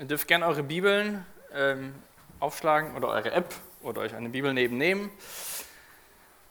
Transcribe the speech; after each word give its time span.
Ihr 0.00 0.06
dürft 0.06 0.28
gerne 0.28 0.46
eure 0.46 0.62
Bibeln 0.62 1.26
ähm, 1.52 1.94
aufschlagen 2.38 2.96
oder 2.96 3.08
eure 3.08 3.32
App 3.32 3.54
oder 3.82 4.00
euch 4.00 4.14
eine 4.14 4.30
Bibel 4.30 4.54
nebennehmen 4.54 5.10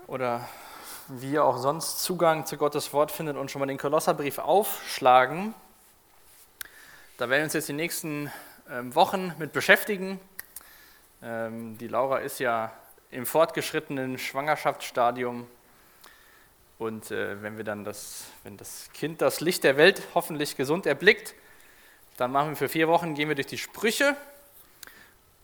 oder 0.05 0.47
wie 1.07 1.31
ihr 1.31 1.43
auch 1.43 1.57
sonst 1.57 2.03
Zugang 2.03 2.45
zu 2.45 2.57
Gottes 2.57 2.93
Wort 2.93 3.11
findet 3.11 3.37
und 3.37 3.49
schon 3.49 3.59
mal 3.59 3.65
den 3.65 3.79
Kolosserbrief 3.79 4.37
aufschlagen. 4.37 5.55
Da 7.17 7.27
werden 7.27 7.39
wir 7.39 7.43
uns 7.45 7.53
jetzt 7.53 7.67
die 7.67 7.73
nächsten 7.73 8.31
ähm, 8.69 8.93
Wochen 8.93 9.33
mit 9.39 9.51
beschäftigen. 9.51 10.19
Ähm, 11.23 11.75
die 11.79 11.87
Laura 11.87 12.19
ist 12.19 12.39
ja 12.39 12.71
im 13.09 13.25
fortgeschrittenen 13.25 14.19
Schwangerschaftsstadium 14.19 15.47
und 16.77 17.09
äh, 17.09 17.41
wenn 17.41 17.57
wir 17.57 17.63
dann 17.63 17.83
das, 17.83 18.25
wenn 18.43 18.57
das 18.57 18.91
Kind 18.93 19.23
das 19.23 19.41
Licht 19.41 19.63
der 19.63 19.75
Welt 19.75 20.03
hoffentlich 20.13 20.55
gesund 20.55 20.85
erblickt, 20.85 21.33
dann 22.19 22.31
machen 22.31 22.49
wir 22.49 22.55
für 22.57 22.69
vier 22.69 22.87
Wochen, 22.87 23.15
gehen 23.15 23.29
wir 23.29 23.35
durch 23.35 23.47
die 23.47 23.57
Sprüche. 23.57 24.15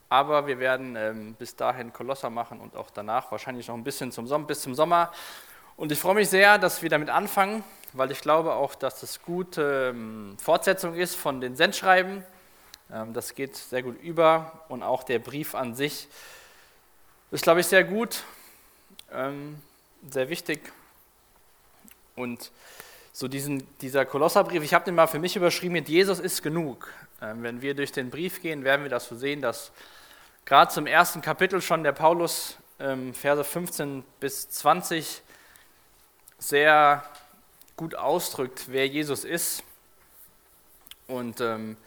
Aber 0.09 0.45
wir 0.45 0.59
werden 0.59 0.95
ähm, 0.95 1.33
bis 1.33 1.55
dahin 1.55 1.93
Kolosser 1.93 2.29
machen 2.29 2.59
und 2.59 2.75
auch 2.75 2.89
danach 2.91 3.31
wahrscheinlich 3.31 3.67
noch 3.67 3.75
ein 3.75 3.83
bisschen 3.83 4.11
zum 4.11 4.27
Sommer, 4.27 4.45
bis 4.45 4.61
zum 4.61 4.75
Sommer. 4.75 5.11
Und 5.77 5.91
ich 5.91 5.99
freue 5.99 6.15
mich 6.15 6.29
sehr, 6.29 6.57
dass 6.57 6.81
wir 6.81 6.89
damit 6.89 7.09
anfangen, 7.09 7.63
weil 7.93 8.11
ich 8.11 8.21
glaube 8.21 8.53
auch, 8.53 8.75
dass 8.75 8.99
das 8.99 9.21
gute 9.21 9.93
ähm, 9.95 10.37
Fortsetzung 10.37 10.95
ist 10.95 11.15
von 11.15 11.41
den 11.41 11.55
Sendschreiben. 11.55 12.23
Ähm, 12.91 13.13
das 13.13 13.35
geht 13.35 13.55
sehr 13.55 13.81
gut 13.81 14.01
über 14.01 14.65
und 14.67 14.83
auch 14.83 15.03
der 15.03 15.19
Brief 15.19 15.55
an 15.55 15.75
sich 15.75 16.07
ist, 17.31 17.43
glaube 17.43 17.61
ich, 17.61 17.67
sehr 17.67 17.83
gut, 17.83 18.23
ähm, 19.11 19.61
sehr 20.09 20.29
wichtig 20.29 20.71
und 22.15 22.51
so 23.15 23.29
diesen, 23.29 23.65
dieser 23.77 24.05
Kolosserbrief, 24.05 24.61
ich 24.61 24.73
habe 24.73 24.83
den 24.83 24.93
mal 24.93 25.07
für 25.07 25.19
mich 25.19 25.37
überschrieben 25.37 25.71
mit 25.71 25.87
Jesus 25.87 26.19
ist 26.19 26.43
genug. 26.43 26.91
Ähm, 27.21 27.43
wenn 27.43 27.61
wir 27.61 27.73
durch 27.73 27.93
den 27.93 28.09
Brief 28.09 28.41
gehen, 28.41 28.65
werden 28.65 28.81
wir 28.81 28.89
das 28.89 29.07
so 29.07 29.15
sehen, 29.15 29.41
dass 29.41 29.71
gerade 30.43 30.69
zum 30.73 30.85
ersten 30.85 31.21
Kapitel 31.21 31.61
schon 31.61 31.85
der 31.85 31.93
Paulus 31.93 32.57
ähm, 32.77 33.13
Verse 33.13 33.45
15 33.45 34.03
bis 34.19 34.49
20 34.49 35.21
sehr 36.39 37.05
gut 37.77 37.95
ausdrückt, 37.95 38.65
wer 38.67 38.85
Jesus 38.85 39.23
ist. 39.23 39.63
Und 41.07 41.39
ähm, 41.39 41.77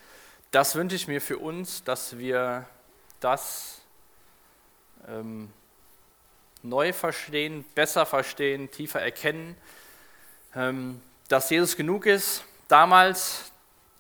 das 0.50 0.77
wünsche 0.77 0.97
ich 0.97 1.08
mir 1.08 1.20
für 1.20 1.36
uns, 1.36 1.84
dass 1.84 2.16
wir 2.16 2.64
das 3.20 3.83
ähm, 5.06 5.53
neu 6.62 6.94
verstehen, 6.94 7.66
besser 7.75 8.06
verstehen, 8.06 8.70
tiefer 8.70 9.03
erkennen 9.03 9.58
ähm, 10.55 11.03
dass 11.29 11.51
Jesus 11.51 11.77
genug 11.77 12.07
ist. 12.07 12.43
Damals 12.67 13.53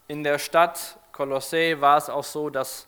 in 0.08 0.24
der 0.24 0.38
Stadt 0.38 0.98
Kolossä 1.12 1.80
war 1.80 1.98
es 1.98 2.08
auch 2.08 2.24
so, 2.24 2.50
dass 2.50 2.86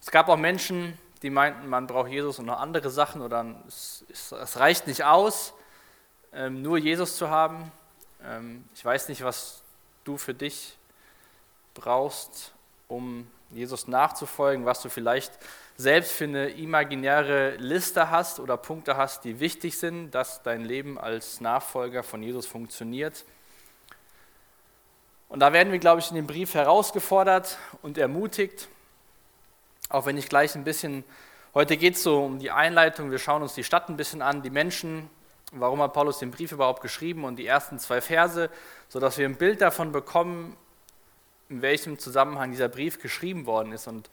es 0.00 0.10
gab 0.10 0.28
auch 0.28 0.36
Menschen, 0.36 0.98
die 1.22 1.30
meinten, 1.30 1.68
man 1.68 1.86
braucht 1.86 2.10
Jesus 2.10 2.38
und 2.38 2.46
noch 2.46 2.60
andere 2.60 2.90
Sachen 2.90 3.22
oder 3.22 3.44
es, 3.66 4.04
es 4.10 4.58
reicht 4.58 4.86
nicht 4.86 5.04
aus, 5.04 5.54
ähm, 6.32 6.62
nur 6.62 6.78
Jesus 6.78 7.16
zu 7.16 7.30
haben. 7.30 7.72
Ähm, 8.22 8.64
ich 8.74 8.84
weiß 8.84 9.08
nicht, 9.08 9.24
was 9.24 9.62
du 10.04 10.16
für 10.16 10.34
dich 10.34 10.76
brauchst, 11.74 12.52
um 12.88 13.26
Jesus 13.50 13.88
nachzufolgen, 13.88 14.66
was 14.66 14.82
du 14.82 14.88
vielleicht 14.88 15.32
selbst 15.76 16.12
für 16.12 16.24
eine 16.24 16.48
imaginäre 16.50 17.56
Liste 17.56 18.10
hast 18.10 18.40
oder 18.40 18.56
Punkte 18.56 18.96
hast, 18.96 19.24
die 19.24 19.40
wichtig 19.40 19.78
sind, 19.78 20.10
dass 20.10 20.42
dein 20.42 20.64
Leben 20.64 20.98
als 20.98 21.40
Nachfolger 21.40 22.02
von 22.02 22.22
Jesus 22.22 22.46
funktioniert. 22.46 23.24
Und 25.28 25.40
da 25.40 25.52
werden 25.52 25.72
wir, 25.72 25.78
glaube 25.78 26.00
ich, 26.00 26.08
in 26.10 26.16
dem 26.16 26.26
Brief 26.26 26.54
herausgefordert 26.54 27.58
und 27.82 27.98
ermutigt, 27.98 28.68
auch 29.88 30.06
wenn 30.06 30.16
ich 30.16 30.28
gleich 30.28 30.54
ein 30.54 30.64
bisschen, 30.64 31.04
heute 31.54 31.76
geht 31.76 31.94
es 31.94 32.02
so 32.02 32.24
um 32.24 32.38
die 32.38 32.50
Einleitung, 32.50 33.10
wir 33.10 33.18
schauen 33.18 33.42
uns 33.42 33.54
die 33.54 33.64
Stadt 33.64 33.88
ein 33.88 33.96
bisschen 33.96 34.22
an, 34.22 34.42
die 34.42 34.50
Menschen, 34.50 35.10
warum 35.52 35.82
hat 35.82 35.92
Paulus 35.92 36.18
den 36.18 36.30
Brief 36.30 36.52
überhaupt 36.52 36.82
geschrieben 36.82 37.24
und 37.24 37.36
die 37.36 37.46
ersten 37.46 37.78
zwei 37.78 38.00
Verse, 38.00 38.50
sodass 38.88 39.18
wir 39.18 39.26
ein 39.26 39.36
Bild 39.36 39.60
davon 39.60 39.92
bekommen, 39.92 40.56
in 41.48 41.62
welchem 41.62 41.98
Zusammenhang 41.98 42.50
dieser 42.50 42.68
Brief 42.68 43.00
geschrieben 43.00 43.46
worden 43.46 43.72
ist. 43.72 43.86
Und 43.86 44.10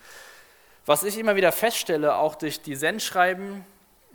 was 0.85 1.03
ich 1.03 1.17
immer 1.17 1.35
wieder 1.35 1.51
feststelle, 1.51 2.15
auch 2.15 2.35
durch 2.35 2.61
die 2.61 2.75
Sendschreiben, 2.75 3.65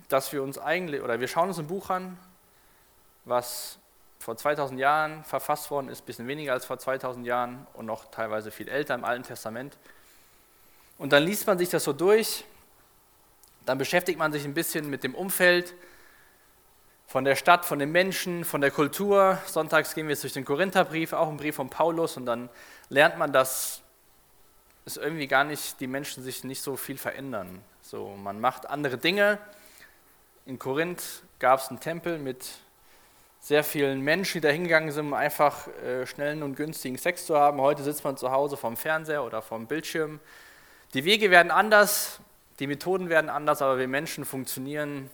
dass 0.09 0.33
wir 0.33 0.43
uns 0.43 0.59
eigentlich, 0.59 1.03
oder 1.03 1.21
wir 1.21 1.29
schauen 1.29 1.49
uns 1.49 1.59
ein 1.59 1.67
Buch 1.67 1.91
an, 1.91 2.19
was 3.25 3.79
vor 4.19 4.37
2000 4.37 4.79
Jahren 4.79 5.25
verfasst 5.25 5.71
worden 5.71 5.89
ist, 5.89 6.03
ein 6.03 6.07
bisschen 6.07 6.27
weniger 6.27 6.53
als 6.53 6.65
vor 6.65 6.79
2000 6.79 7.27
Jahren 7.27 7.67
und 7.75 7.87
noch 7.87 8.11
teilweise 8.11 8.51
viel 8.51 8.69
älter 8.69 8.95
im 8.95 9.05
Alten 9.05 9.23
Testament. 9.23 9.79
Und 10.99 11.13
dann 11.13 11.23
liest 11.23 11.47
man 11.47 11.59
sich 11.59 11.69
das 11.69 11.85
so 11.85 11.93
durch, 11.93 12.45
dann 13.65 13.79
beschäftigt 13.79 14.19
man 14.19 14.33
sich 14.33 14.45
ein 14.45 14.55
bisschen 14.55 14.91
mit 14.91 15.05
dem 15.05 15.15
Umfeld 15.15 15.75
von 17.07 17.25
der 17.25 17.37
Stadt, 17.37 17.65
von 17.65 17.79
den 17.79 17.93
Menschen, 17.93 18.45
von 18.45 18.61
der 18.61 18.71
Kultur. 18.71 19.39
Sonntags 19.47 19.95
gehen 19.95 20.09
wir 20.09 20.13
jetzt 20.13 20.25
durch 20.25 20.33
den 20.33 20.45
Korintherbrief, 20.45 21.13
auch 21.13 21.29
ein 21.29 21.37
Brief 21.37 21.57
von 21.57 21.71
Paulus, 21.71 22.17
und 22.17 22.27
dann 22.27 22.51
lernt 22.89 23.19
man, 23.19 23.33
dass 23.33 23.83
es 24.85 24.97
irgendwie 24.97 25.27
gar 25.27 25.45
nicht, 25.45 25.81
die 25.81 25.87
Menschen 25.87 26.23
sich 26.23 26.45
nicht 26.45 26.63
so 26.63 26.77
viel 26.77 26.99
verändern. 26.99 27.63
So, 27.83 28.09
man 28.17 28.41
macht 28.41 28.69
andere 28.69 28.99
Dinge. 28.99 29.39
In 30.45 30.59
Korinth 30.59 31.23
gab 31.39 31.61
es 31.61 31.69
einen 31.69 31.81
Tempel 31.81 32.19
mit 32.19 32.47
sehr 33.49 33.65
vielen 33.65 34.03
Menschen, 34.03 34.35
die 34.35 34.41
da 34.47 34.51
hingegangen 34.51 34.93
sind, 34.93 35.07
um 35.07 35.15
einfach 35.15 35.69
äh, 35.83 36.05
schnellen 36.05 36.43
und 36.43 36.55
günstigen 36.55 36.99
Sex 36.99 37.25
zu 37.25 37.39
haben. 37.39 37.63
Heute 37.63 37.83
sitzt 37.83 38.05
man 38.05 38.19
zu 38.19 38.31
Hause 38.31 38.59
vorm 38.59 38.77
Fernseher 38.77 39.25
oder 39.25 39.41
vorm 39.41 39.67
Bildschirm. 39.67 40.21
Die 40.93 41.07
Wege 41.07 41.31
werden 41.31 41.51
anders, 41.51 42.21
die 42.61 42.67
Methoden 42.67 43.09
werden 43.09 43.31
anders, 43.31 43.63
aber 43.63 43.79
wir 43.79 43.89
Menschen 43.89 44.27
funktionieren 44.27 45.09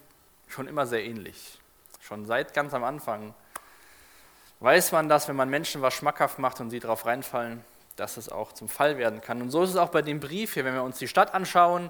schon 0.49 0.67
immer 0.67 0.85
sehr 0.85 1.05
ähnlich. 1.05 1.61
Schon 2.01 2.27
seit 2.27 2.55
ganz 2.55 2.75
am 2.75 2.83
Anfang 2.83 3.35
weiß 4.59 4.91
man 4.91 5.09
das, 5.09 5.29
wenn 5.29 5.37
man 5.37 5.49
Menschen 5.49 5.81
was 5.81 5.95
schmackhaft 5.95 6.41
macht 6.41 6.59
und 6.59 6.71
sie 6.71 6.81
darauf 6.81 7.07
reinfallen, 7.07 7.63
dass 7.95 8.17
es 8.17 8.29
auch 8.29 8.51
zum 8.51 8.69
Fall 8.69 8.99
werden 8.99 9.21
kann. 9.21 9.43
Und 9.43 9.53
so 9.53 9.63
ist 9.63 9.71
es 9.71 9.77
auch 9.77 9.91
bei 9.91 10.03
dem 10.03 10.19
Brief 10.19 10.55
hier, 10.55 10.65
wenn 10.65 10.75
wir 10.75 10.83
uns 10.83 10.99
die 10.99 11.07
Stadt 11.07 11.35
anschauen. 11.35 11.89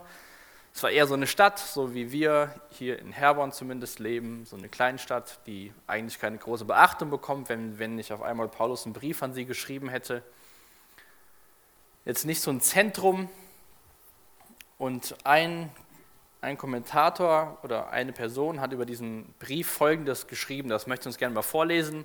Es 0.76 0.82
war 0.82 0.90
eher 0.90 1.06
so 1.06 1.14
eine 1.14 1.28
Stadt, 1.28 1.60
so 1.60 1.94
wie 1.94 2.10
wir 2.10 2.52
hier 2.70 2.98
in 2.98 3.12
Herborn 3.12 3.52
zumindest 3.52 4.00
leben, 4.00 4.44
so 4.44 4.56
eine 4.56 4.68
Kleinstadt, 4.68 5.38
die 5.46 5.72
eigentlich 5.86 6.18
keine 6.18 6.36
große 6.36 6.64
Beachtung 6.64 7.10
bekommt, 7.10 7.48
wenn, 7.48 7.78
wenn 7.78 7.94
nicht 7.94 8.12
auf 8.12 8.22
einmal 8.22 8.48
Paulus 8.48 8.84
einen 8.84 8.92
Brief 8.92 9.22
an 9.22 9.32
sie 9.32 9.44
geschrieben 9.44 9.88
hätte. 9.88 10.24
Jetzt 12.04 12.24
nicht 12.24 12.40
so 12.40 12.50
ein 12.50 12.60
Zentrum. 12.60 13.28
Und 14.76 15.14
ein, 15.22 15.70
ein 16.40 16.58
Kommentator 16.58 17.56
oder 17.62 17.90
eine 17.90 18.12
Person 18.12 18.60
hat 18.60 18.72
über 18.72 18.84
diesen 18.84 19.32
Brief 19.38 19.68
Folgendes 19.68 20.26
geschrieben, 20.26 20.68
das 20.68 20.88
möchte 20.88 21.04
ich 21.04 21.06
uns 21.06 21.18
gerne 21.18 21.36
mal 21.36 21.42
vorlesen, 21.42 22.04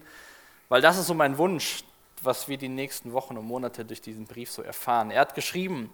weil 0.70 0.82
das 0.82 1.00
ist 1.00 1.08
so 1.08 1.16
mein 1.16 1.40
Wunsch, 1.40 1.84
was 2.22 2.48
wir 2.48 2.58
die 2.58 2.70
nächsten 2.70 3.14
Wochen 3.14 3.36
und 3.36 3.46
Monate 3.46 3.84
durch 3.84 4.02
diesen 4.02 4.26
Brief 4.26 4.52
so 4.52 4.62
erfahren. 4.62 5.10
Er 5.10 5.22
hat 5.22 5.34
geschrieben, 5.34 5.90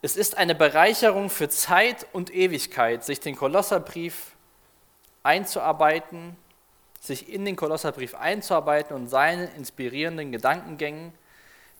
es 0.00 0.16
ist 0.16 0.38
eine 0.38 0.54
Bereicherung 0.54 1.28
für 1.28 1.48
Zeit 1.48 2.06
und 2.12 2.32
Ewigkeit, 2.32 3.04
sich 3.04 3.20
den 3.20 3.36
Kolosserbrief 3.36 4.36
einzuarbeiten, 5.24 6.36
sich 7.00 7.32
in 7.32 7.44
den 7.44 7.56
Kolosserbrief 7.56 8.14
einzuarbeiten 8.14 8.94
und 8.94 9.08
seinen 9.08 9.48
inspirierenden 9.56 10.30
Gedankengängen, 10.30 11.12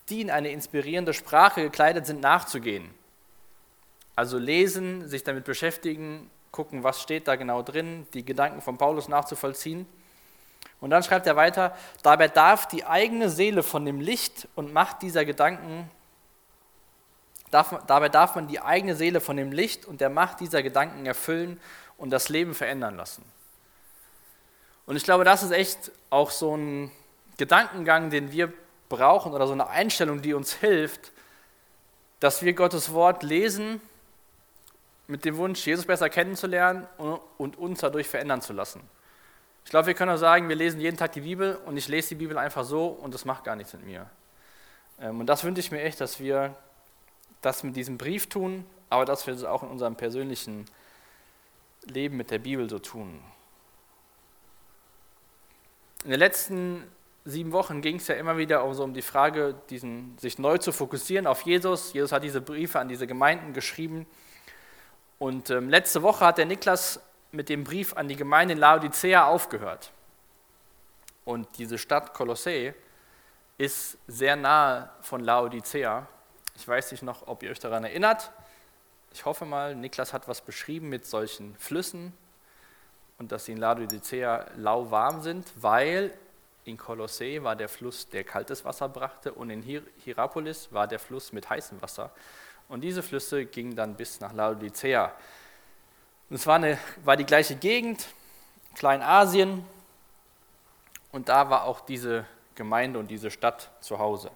die 0.08 0.20
in 0.20 0.30
eine 0.30 0.50
inspirierende 0.50 1.14
Sprache 1.14 1.62
gekleidet 1.62 2.06
sind, 2.06 2.20
nachzugehen. 2.20 2.90
Also 4.16 4.38
lesen, 4.38 5.08
sich 5.08 5.22
damit 5.22 5.44
beschäftigen, 5.44 6.28
gucken, 6.50 6.82
was 6.82 7.00
steht 7.00 7.28
da 7.28 7.36
genau 7.36 7.62
drin, 7.62 8.06
die 8.14 8.24
Gedanken 8.24 8.62
von 8.62 8.78
Paulus 8.78 9.08
nachzuvollziehen. 9.08 9.86
Und 10.80 10.90
dann 10.90 11.02
schreibt 11.04 11.26
er 11.26 11.36
weiter, 11.36 11.76
dabei 12.02 12.26
darf 12.26 12.66
die 12.66 12.84
eigene 12.84 13.28
Seele 13.28 13.62
von 13.62 13.84
dem 13.84 14.00
Licht 14.00 14.48
und 14.56 14.72
Macht 14.72 15.02
dieser 15.02 15.24
Gedanken, 15.24 15.88
darf, 17.50 17.75
dabei 17.86 18.08
darf 18.08 18.34
man 18.34 18.49
die 18.49 18.61
eigene 18.61 18.94
Seele 18.94 19.20
von 19.20 19.37
dem 19.37 19.52
Licht 19.52 19.84
und 19.87 20.00
der 20.00 20.11
Macht 20.11 20.40
dieser 20.40 20.62
Gedanken 20.62 21.06
erfüllen 21.06 21.61
und 21.96 22.11
das 22.11 22.28
Leben 22.28 22.55
verändern 22.55 22.96
lassen. 22.96 23.25
Und 24.87 24.96
ich 24.96 25.05
glaube, 25.05 25.25
das 25.25 25.43
ist 25.43 25.50
echt 25.50 25.93
auch 26.11 26.31
so 26.31 26.56
ein 26.56 26.90
Gedankengang, 27.37 28.11
den 28.11 28.32
wir 28.32 28.52
brauchen 28.88 29.32
oder 29.32 29.46
so 29.46 29.52
eine 29.52 29.69
Einstellung, 29.69 30.22
die 30.22 30.34
uns 30.34 30.55
hilft, 30.55 31.12
dass 32.20 32.43
wir 32.43 32.52
Gottes 32.55 32.93
Wort 32.93 33.22
lesen 33.22 33.81
mit 35.06 35.25
dem 35.25 35.37
Wunsch, 35.37 35.67
Jesus 35.67 35.87
besser 35.87 36.08
kennenzulernen 36.11 36.87
und 37.37 37.56
uns 37.58 37.81
dadurch 37.81 38.08
verändern 38.08 38.43
zu 38.43 38.52
lassen. 38.52 38.81
Ich 39.64 39.70
glaube, 39.70 39.87
wir 39.87 39.94
können 39.94 40.12
auch 40.12 40.19
sagen, 40.19 40.49
wir 40.49 40.56
lesen 40.56 40.81
jeden 40.81 40.96
Tag 40.96 41.12
die 41.12 41.20
Bibel 41.20 41.56
und 41.67 41.76
ich 41.76 41.88
lese 41.88 42.11
die 42.11 42.14
Bibel 42.14 42.38
einfach 42.38 42.64
so 42.64 42.87
und 42.87 43.12
das 43.12 43.25
macht 43.25 43.44
gar 43.44 43.56
nichts 43.56 43.75
mit 43.75 43.84
mir. 43.84 44.08
Ähm, 45.00 45.20
und 45.20 45.26
das 45.26 45.44
wünsche 45.44 45.61
ich 45.61 45.70
mir 45.70 45.82
echt, 45.82 46.00
dass 46.00 46.20
wir 46.20 46.56
das 47.43 47.62
mit 47.62 47.76
diesem 47.76 47.99
Brief 47.99 48.29
tun, 48.29 48.64
aber 48.90 49.05
dass 49.05 49.26
wir 49.26 49.35
das 49.35 49.44
auch 49.44 49.62
in 49.62 49.69
unserem 49.69 49.96
persönlichen 49.96 50.67
Leben 51.85 52.17
mit 52.17 52.31
der 52.31 52.38
Bibel 52.38 52.69
so 52.69 52.79
tun. 52.79 53.20
In 56.05 56.11
den 56.11 56.20
letzten 56.20 56.85
sieben 57.25 57.52
Wochen 57.52 57.82
ging 57.82 57.96
es 57.96 58.08
ja 58.08 58.14
immer 58.14 58.38
wieder 58.38 58.64
um, 58.64 58.73
so 58.75 58.85
um 58.85 58.94
die 58.94 59.02
Frage, 59.02 59.55
diesen, 59.69 60.17
sich 60.19 60.38
neu 60.38 60.58
zu 60.58 60.73
fokussieren 60.73 61.26
auf 61.26 61.43
Jesus. 61.43 61.93
Jesus 61.93 62.12
hat 62.12 62.23
diese 62.23 62.40
Briefe 62.40 62.79
an 62.79 62.88
diese 62.88 63.06
Gemeinden 63.06 63.52
geschrieben. 63.52 64.06
Und 65.19 65.50
ähm, 65.50 65.69
letzte 65.69 66.02
Woche 66.02 66.25
hat 66.25 66.38
der 66.38 66.46
Niklas 66.46 67.00
mit 67.32 67.49
dem 67.49 67.64
Brief 67.64 67.94
an 67.94 68.08
die 68.08 68.17
Gemeinde 68.17 68.55
in 68.55 68.61
Laodicea 68.61 69.26
aufgehört. 69.26 69.91
Und 71.25 71.46
diese 71.58 71.76
Stadt 71.76 72.14
Kolossee 72.14 72.73
ist 73.58 73.99
sehr 74.06 74.37
nahe 74.37 74.88
von 75.02 75.20
Laodicea. 75.20 76.06
Ich 76.58 76.66
weiß 76.66 76.90
nicht 76.90 77.05
noch, 77.05 77.28
ob 77.28 77.44
ihr 77.44 77.52
euch 77.52 77.60
daran 77.60 77.84
erinnert. 77.84 78.32
Ich 79.12 79.25
hoffe 79.25 79.44
mal, 79.44 79.76
Niklas 79.76 80.12
hat 80.12 80.26
was 80.26 80.40
beschrieben 80.40 80.88
mit 80.88 81.06
solchen 81.06 81.55
Flüssen 81.55 82.12
und 83.16 83.31
dass 83.31 83.44
sie 83.44 83.52
in 83.52 83.58
Laodicea 83.58 84.44
lauwarm 84.56 85.22
sind, 85.22 85.46
weil 85.55 86.12
in 86.64 86.76
Kolossee 86.76 87.44
war 87.44 87.55
der 87.55 87.69
Fluss, 87.69 88.08
der 88.08 88.25
kaltes 88.25 88.64
Wasser 88.64 88.88
brachte, 88.88 89.32
und 89.32 89.50
in 89.50 89.62
Hierapolis 89.62 90.72
war 90.72 90.88
der 90.88 90.99
Fluss 90.99 91.32
mit 91.32 91.49
heißem 91.49 91.81
Wasser. 91.81 92.10
Und 92.69 92.81
diese 92.81 93.05
Flüsse 93.05 93.46
gingen 93.46 93.76
dann 93.76 93.94
bis 93.94 94.19
nach 94.19 94.32
Laodicea. 94.32 95.12
Und 96.28 96.37
es 96.37 96.46
war, 96.49 96.56
eine, 96.56 96.76
war 97.05 97.16
die 97.16 97.25
gleiche 97.25 97.55
Gegend, 97.55 98.08
Kleinasien, 98.75 99.64
und 101.12 101.28
da 101.28 101.49
war 101.50 101.64
auch 101.64 101.82
diese 101.82 102.25
Gemeinde 102.56 102.99
und 102.99 103.06
diese 103.12 103.31
Stadt 103.31 103.70
zu 103.81 104.00
Hause. 104.00 104.32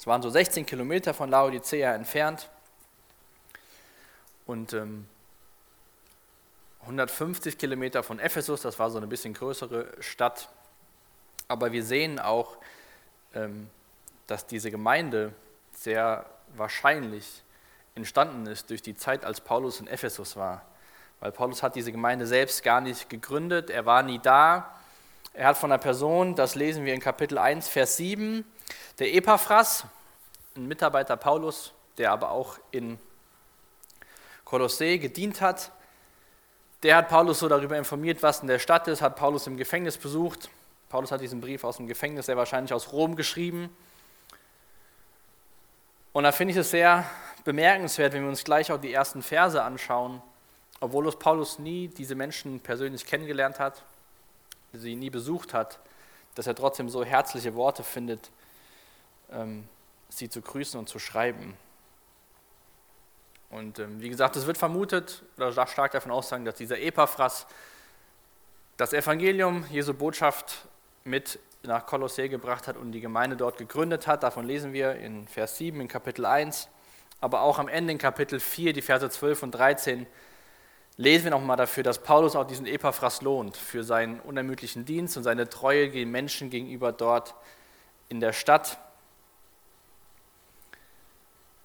Es 0.00 0.06
waren 0.06 0.22
so 0.22 0.30
16 0.30 0.64
Kilometer 0.64 1.12
von 1.12 1.28
Laodicea 1.28 1.94
entfernt 1.94 2.48
und 4.46 4.72
ähm, 4.72 5.06
150 6.80 7.58
Kilometer 7.58 8.02
von 8.02 8.18
Ephesus, 8.18 8.62
das 8.62 8.78
war 8.78 8.90
so 8.90 8.96
eine 8.96 9.06
bisschen 9.06 9.34
größere 9.34 9.88
Stadt. 10.00 10.48
Aber 11.48 11.72
wir 11.72 11.84
sehen 11.84 12.18
auch, 12.18 12.56
ähm, 13.34 13.68
dass 14.26 14.46
diese 14.46 14.70
Gemeinde 14.70 15.34
sehr 15.74 16.24
wahrscheinlich 16.56 17.42
entstanden 17.94 18.46
ist 18.46 18.70
durch 18.70 18.80
die 18.80 18.96
Zeit, 18.96 19.26
als 19.26 19.42
Paulus 19.42 19.80
in 19.80 19.86
Ephesus 19.86 20.34
war. 20.34 20.62
Weil 21.20 21.30
Paulus 21.30 21.62
hat 21.62 21.74
diese 21.74 21.92
Gemeinde 21.92 22.26
selbst 22.26 22.62
gar 22.62 22.80
nicht 22.80 23.10
gegründet, 23.10 23.68
er 23.68 23.84
war 23.84 24.02
nie 24.02 24.18
da. 24.18 24.74
Er 25.34 25.48
hat 25.48 25.58
von 25.58 25.70
einer 25.70 25.78
Person, 25.78 26.36
das 26.36 26.54
lesen 26.54 26.86
wir 26.86 26.94
in 26.94 27.00
Kapitel 27.00 27.36
1, 27.36 27.68
Vers 27.68 27.98
7, 27.98 28.46
der 29.00 29.14
Epaphras, 29.14 29.86
ein 30.54 30.66
Mitarbeiter 30.66 31.16
Paulus, 31.16 31.72
der 31.96 32.12
aber 32.12 32.30
auch 32.30 32.58
in 32.70 32.98
Kolossee 34.44 34.98
gedient 34.98 35.40
hat, 35.40 35.72
der 36.82 36.96
hat 36.96 37.08
Paulus 37.08 37.38
so 37.38 37.48
darüber 37.48 37.76
informiert, 37.76 38.22
was 38.22 38.40
in 38.40 38.48
der 38.48 38.58
Stadt 38.58 38.88
ist, 38.88 39.00
hat 39.00 39.16
Paulus 39.16 39.46
im 39.46 39.56
Gefängnis 39.56 39.96
besucht. 39.96 40.50
Paulus 40.88 41.12
hat 41.12 41.20
diesen 41.20 41.40
Brief 41.40 41.64
aus 41.64 41.78
dem 41.78 41.86
Gefängnis, 41.86 42.26
sehr 42.26 42.36
wahrscheinlich 42.36 42.72
aus 42.72 42.92
Rom, 42.92 43.16
geschrieben. 43.16 43.74
Und 46.12 46.24
da 46.24 46.32
finde 46.32 46.52
ich 46.52 46.58
es 46.58 46.70
sehr 46.70 47.04
bemerkenswert, 47.44 48.12
wenn 48.12 48.22
wir 48.22 48.28
uns 48.28 48.44
gleich 48.44 48.70
auch 48.70 48.80
die 48.80 48.92
ersten 48.92 49.22
Verse 49.22 49.62
anschauen, 49.62 50.20
obwohl 50.80 51.10
Paulus 51.12 51.58
nie 51.58 51.88
diese 51.88 52.14
Menschen 52.14 52.60
persönlich 52.60 53.06
kennengelernt 53.06 53.58
hat, 53.58 53.82
sie 54.72 54.94
nie 54.94 55.10
besucht 55.10 55.54
hat, 55.54 55.78
dass 56.34 56.46
er 56.46 56.54
trotzdem 56.54 56.88
so 56.88 57.04
herzliche 57.04 57.54
Worte 57.54 57.82
findet, 57.82 58.30
sie 60.08 60.28
zu 60.28 60.40
grüßen 60.42 60.78
und 60.78 60.88
zu 60.88 60.98
schreiben. 60.98 61.56
Und 63.50 63.78
ähm, 63.78 64.00
wie 64.00 64.08
gesagt, 64.08 64.36
es 64.36 64.46
wird 64.46 64.58
vermutet, 64.58 65.22
oder 65.36 65.52
stark 65.66 65.92
davon 65.92 66.12
aussagen, 66.12 66.44
dass 66.44 66.54
dieser 66.54 66.78
Epaphras 66.80 67.46
das 68.76 68.92
Evangelium, 68.92 69.66
Jesu 69.70 69.92
Botschaft 69.92 70.68
mit 71.04 71.38
nach 71.62 71.84
Kolossee 71.84 72.28
gebracht 72.28 72.68
hat 72.68 72.76
und 72.76 72.92
die 72.92 73.00
Gemeinde 73.00 73.36
dort 73.36 73.58
gegründet 73.58 74.06
hat. 74.06 74.22
Davon 74.22 74.46
lesen 74.46 74.72
wir 74.72 74.94
in 74.94 75.26
Vers 75.26 75.58
7 75.58 75.80
in 75.80 75.88
Kapitel 75.88 76.24
1, 76.24 76.68
aber 77.20 77.42
auch 77.42 77.58
am 77.58 77.68
Ende 77.68 77.92
in 77.92 77.98
Kapitel 77.98 78.40
4, 78.40 78.72
die 78.72 78.82
Verse 78.82 79.08
12 79.08 79.42
und 79.42 79.50
13, 79.50 80.06
lesen 80.96 81.24
wir 81.24 81.30
nochmal 81.32 81.56
dafür, 81.56 81.82
dass 81.82 82.02
Paulus 82.02 82.36
auch 82.36 82.46
diesen 82.46 82.66
Epaphras 82.66 83.20
lohnt 83.20 83.56
für 83.56 83.84
seinen 83.84 84.20
unermüdlichen 84.20 84.84
Dienst 84.84 85.16
und 85.16 85.22
seine 85.22 85.48
Treue 85.48 85.90
den 85.90 86.10
Menschen 86.10 86.50
gegenüber 86.50 86.92
dort 86.92 87.34
in 88.08 88.20
der 88.20 88.32
Stadt. 88.32 88.78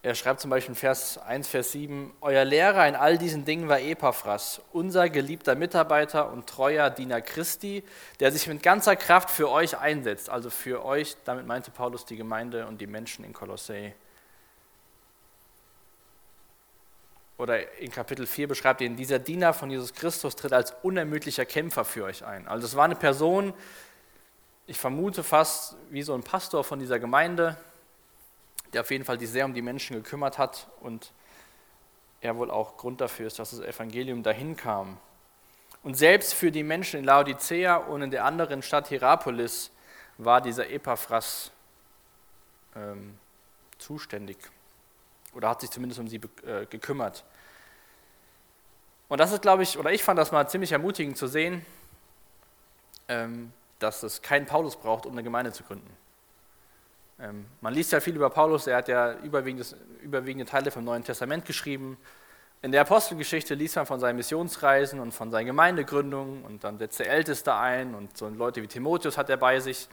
Er 0.06 0.13
schreibt 0.13 0.40
zum 0.40 0.52
Beispiel 0.52 0.74
in 0.74 0.75
Vers 0.75 1.18
1, 1.18 1.48
Vers 1.48 1.72
7, 1.72 2.13
Euer 2.22 2.46
Lehrer 2.46 2.88
in 2.88 2.96
all 2.96 3.18
diesen 3.18 3.44
Dingen 3.44 3.68
war 3.68 3.80
Epaphras, 3.80 4.62
unser 4.72 5.10
geliebter 5.10 5.56
Mitarbeiter 5.56 6.31
und 6.31 6.46
treuer 6.46 6.92
Diener 6.92 7.22
Christi, 7.22 7.84
der 8.19 8.31
sich 8.31 8.46
mit 8.46 8.62
ganzer 8.62 8.96
Kraft 8.96 9.31
für 9.31 9.50
euch 9.50 9.80
einsetzt. 9.80 10.30
Also 10.30 10.52
für 10.52 10.86
euch, 10.86 11.18
damit 11.25 11.48
meinte 11.48 11.72
Paulus 11.72 12.06
die 12.06 12.18
Gemeinde 12.18 12.68
und 12.68 12.81
die 12.81 12.86
Menschen 12.86 13.25
in 13.25 13.34
Kolossee. 13.34 13.96
Oder 17.40 17.75
in 17.80 17.90
Kapitel 17.90 18.28
4 18.28 18.48
beschreibt 18.48 18.81
ihn, 18.81 18.96
dieser 18.96 19.18
Diener 19.18 19.56
von 19.56 19.72
Jesus 19.72 19.92
Christus 19.92 20.36
tritt 20.36 20.54
als 20.54 20.72
unermüdlicher 20.84 21.46
Kämpfer 21.46 21.84
für 21.84 22.04
euch 22.04 22.24
ein. 22.24 22.48
Also 22.48 22.68
es 22.68 22.75
war 22.75 22.86
eine 22.86 22.96
Person, 22.96 23.56
ich 24.68 24.78
vermute 24.78 25.24
fast 25.24 25.78
wie 25.90 26.04
so 26.04 26.13
ein 26.13 26.22
Pastor 26.22 26.63
von 26.63 26.78
dieser 26.78 27.00
Gemeinde, 27.00 27.57
der 28.74 28.82
auf 28.82 28.92
jeden 28.92 29.06
Fall 29.06 29.20
sich 29.20 29.30
sehr 29.30 29.46
um 29.46 29.54
die 29.54 29.62
Menschen 29.62 29.96
gekümmert 29.96 30.38
hat 30.38 30.68
und 30.82 31.12
er 32.22 32.38
wohl 32.38 32.50
auch 32.50 32.78
Grund 32.78 33.02
dafür 33.02 33.28
ist, 33.28 33.40
dass 33.40 33.52
das 33.52 33.60
Evangelium 33.60 34.24
dahin 34.24 34.58
kam. 34.58 34.98
Und 35.84 35.96
selbst 35.96 36.34
für 36.34 36.52
die 36.52 36.64
Menschen 36.64 37.00
in 37.00 37.06
Laodicea 37.06 37.76
und 37.76 38.02
in 38.02 38.12
der 38.12 38.26
anderen 38.26 38.62
Stadt 38.62 38.88
Hierapolis 38.88 39.72
war 40.18 40.42
dieser 40.42 40.70
Epaphras 40.70 41.52
ähm, 42.76 43.18
zuständig 43.78 44.38
oder 45.34 45.50
hat 45.50 45.62
sich 45.62 45.70
zumindest 45.70 46.00
um 46.00 46.08
sie 46.08 46.20
äh, 46.46 46.66
gekümmert. 46.66 47.24
Und 49.08 49.20
das 49.20 49.32
ist, 49.32 49.42
glaube 49.42 49.64
ich, 49.64 49.78
oder 49.78 49.92
ich 49.92 50.04
fand 50.04 50.18
das 50.18 50.32
mal 50.32 50.48
ziemlich 50.50 50.72
ermutigend 50.72 51.18
zu 51.18 51.28
sehen, 51.28 51.64
ähm, 53.08 53.54
dass 53.80 54.02
es 54.02 54.22
keinen 54.22 54.48
Paulus 54.48 54.76
braucht, 54.76 55.06
um 55.06 55.12
eine 55.12 55.24
Gemeinde 55.24 55.52
zu 55.52 55.64
gründen. 55.64 55.90
Ähm, 57.20 57.46
man 57.62 57.74
liest 57.74 57.92
ja 57.92 58.00
viel 58.00 58.16
über 58.16 58.30
Paulus, 58.30 58.68
er 58.68 58.78
hat 58.78 58.88
ja 58.88 59.14
überwiegende, 59.20 60.46
Teile 60.46 60.72
vom 60.72 60.84
Neuen 60.84 61.04
Testament 61.04 61.46
geschrieben. 61.46 61.98
In 62.62 62.72
der 62.72 62.82
Apostelgeschichte 62.82 63.54
liest 63.54 63.76
man 63.76 63.86
von 63.86 64.00
seinen 64.00 64.18
Missionsreisen 64.18 65.00
und 65.00 65.14
von 65.14 65.32
seinen 65.32 65.46
Gemeindegründungen 65.46 66.44
und 66.44 66.64
dann 66.64 66.78
setzt 66.78 67.00
der 67.00 67.10
Älteste 67.10 67.54
ein 67.54 67.96
und 67.96 68.18
so 68.18 68.28
Leute 68.28 68.62
wie 68.62 68.68
Timotheus 68.68 69.18
hat 69.18 69.30
er 69.30 69.38
bei 69.38 69.60
sich. 69.60 69.88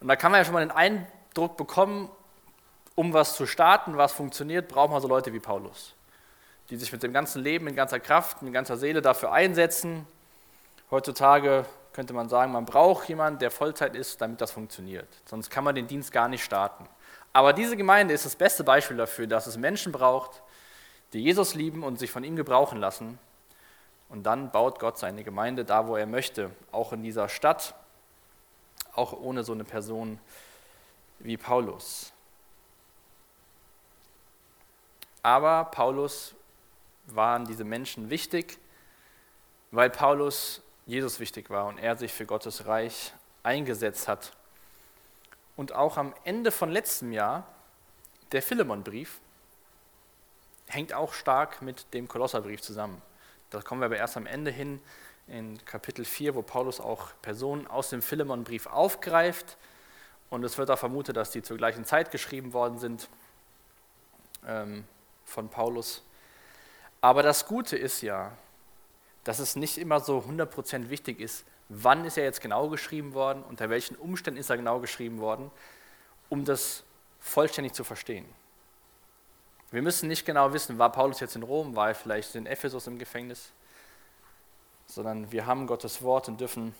Und 0.00 0.08
da 0.08 0.16
kann 0.16 0.32
man 0.32 0.40
ja 0.40 0.44
schon 0.44 0.54
mal 0.54 0.66
den 0.66 0.70
Eindruck 0.70 1.56
bekommen, 1.56 2.10
um 2.94 3.12
was 3.12 3.36
zu 3.36 3.46
starten, 3.46 3.96
was 3.96 4.12
funktioniert, 4.12 4.68
braucht 4.68 4.90
man 4.90 5.00
so 5.00 5.08
Leute 5.08 5.32
wie 5.32 5.40
Paulus, 5.40 5.94
die 6.68 6.76
sich 6.76 6.92
mit 6.92 7.02
dem 7.02 7.12
ganzen 7.12 7.42
Leben, 7.42 7.64
mit 7.64 7.76
ganzer 7.76 8.00
Kraft, 8.00 8.42
mit 8.42 8.52
ganzer 8.52 8.76
Seele 8.76 9.00
dafür 9.00 9.32
einsetzen. 9.32 10.06
Heutzutage 10.90 11.64
könnte 11.98 12.14
man 12.14 12.28
sagen, 12.28 12.52
man 12.52 12.64
braucht 12.64 13.08
jemanden, 13.08 13.40
der 13.40 13.50
Vollzeit 13.50 13.96
ist, 13.96 14.20
damit 14.20 14.40
das 14.40 14.52
funktioniert. 14.52 15.08
Sonst 15.24 15.50
kann 15.50 15.64
man 15.64 15.74
den 15.74 15.88
Dienst 15.88 16.12
gar 16.12 16.28
nicht 16.28 16.44
starten. 16.44 16.88
Aber 17.32 17.52
diese 17.52 17.76
Gemeinde 17.76 18.14
ist 18.14 18.24
das 18.24 18.36
beste 18.36 18.62
Beispiel 18.62 18.96
dafür, 18.96 19.26
dass 19.26 19.48
es 19.48 19.56
Menschen 19.56 19.90
braucht, 19.90 20.40
die 21.12 21.20
Jesus 21.20 21.56
lieben 21.56 21.82
und 21.82 21.98
sich 21.98 22.12
von 22.12 22.22
ihm 22.22 22.36
gebrauchen 22.36 22.78
lassen. 22.78 23.18
Und 24.10 24.22
dann 24.22 24.52
baut 24.52 24.78
Gott 24.78 24.96
seine 24.96 25.24
Gemeinde 25.24 25.64
da, 25.64 25.88
wo 25.88 25.96
er 25.96 26.06
möchte, 26.06 26.52
auch 26.70 26.92
in 26.92 27.02
dieser 27.02 27.28
Stadt, 27.28 27.74
auch 28.94 29.12
ohne 29.12 29.42
so 29.42 29.52
eine 29.52 29.64
Person 29.64 30.20
wie 31.18 31.36
Paulus. 31.36 32.12
Aber 35.24 35.64
Paulus 35.64 36.36
waren 37.06 37.44
diese 37.44 37.64
Menschen 37.64 38.08
wichtig, 38.08 38.56
weil 39.72 39.90
Paulus 39.90 40.62
Jesus 40.88 41.20
wichtig 41.20 41.50
war 41.50 41.66
und 41.66 41.76
er 41.76 41.98
sich 41.98 42.14
für 42.14 42.24
Gottes 42.24 42.66
Reich 42.66 43.12
eingesetzt 43.42 44.08
hat. 44.08 44.32
Und 45.54 45.74
auch 45.74 45.98
am 45.98 46.14
Ende 46.24 46.50
von 46.50 46.70
letztem 46.70 47.12
Jahr, 47.12 47.46
der 48.32 48.40
Philemonbrief, 48.40 49.20
hängt 50.66 50.94
auch 50.94 51.12
stark 51.12 51.60
mit 51.60 51.92
dem 51.92 52.08
Kolosserbrief 52.08 52.62
zusammen. 52.62 53.02
Da 53.50 53.60
kommen 53.60 53.82
wir 53.82 53.86
aber 53.86 53.98
erst 53.98 54.16
am 54.16 54.24
Ende 54.24 54.50
hin, 54.50 54.80
in 55.26 55.62
Kapitel 55.66 56.06
4, 56.06 56.34
wo 56.34 56.40
Paulus 56.40 56.80
auch 56.80 57.10
Personen 57.20 57.66
aus 57.66 57.90
dem 57.90 58.00
Philemonbrief 58.00 58.66
aufgreift. 58.66 59.58
Und 60.30 60.42
es 60.42 60.56
wird 60.56 60.70
auch 60.70 60.78
vermutet, 60.78 61.18
dass 61.18 61.30
die 61.30 61.42
zur 61.42 61.58
gleichen 61.58 61.84
Zeit 61.84 62.10
geschrieben 62.10 62.54
worden 62.54 62.78
sind 62.78 63.10
ähm, 64.46 64.84
von 65.26 65.50
Paulus. 65.50 66.02
Aber 67.02 67.22
das 67.22 67.44
Gute 67.44 67.76
ist 67.76 68.00
ja, 68.00 68.32
dass 69.28 69.40
es 69.40 69.56
nicht 69.56 69.76
immer 69.76 70.00
so 70.00 70.20
100% 70.20 70.88
wichtig 70.88 71.20
ist, 71.20 71.44
wann 71.68 72.06
ist 72.06 72.16
er 72.16 72.24
jetzt 72.24 72.40
genau 72.40 72.70
geschrieben 72.70 73.12
worden, 73.12 73.44
unter 73.46 73.68
welchen 73.68 73.94
Umständen 73.94 74.40
ist 74.40 74.48
er 74.48 74.56
genau 74.56 74.80
geschrieben 74.80 75.20
worden, 75.20 75.50
um 76.30 76.46
das 76.46 76.82
vollständig 77.20 77.74
zu 77.74 77.84
verstehen. 77.84 78.24
Wir 79.70 79.82
müssen 79.82 80.08
nicht 80.08 80.24
genau 80.24 80.54
wissen, 80.54 80.78
war 80.78 80.90
Paulus 80.90 81.20
jetzt 81.20 81.36
in 81.36 81.42
Rom, 81.42 81.76
war 81.76 81.88
er 81.88 81.94
vielleicht 81.94 82.36
in 82.36 82.46
Ephesus 82.46 82.86
im 82.86 82.98
Gefängnis. 82.98 83.52
sondern 84.86 85.30
wir 85.30 85.44
haben 85.44 85.66
Gottes 85.66 86.00
Wort 86.00 86.28
und 86.28 86.40
dürfen 86.40 86.74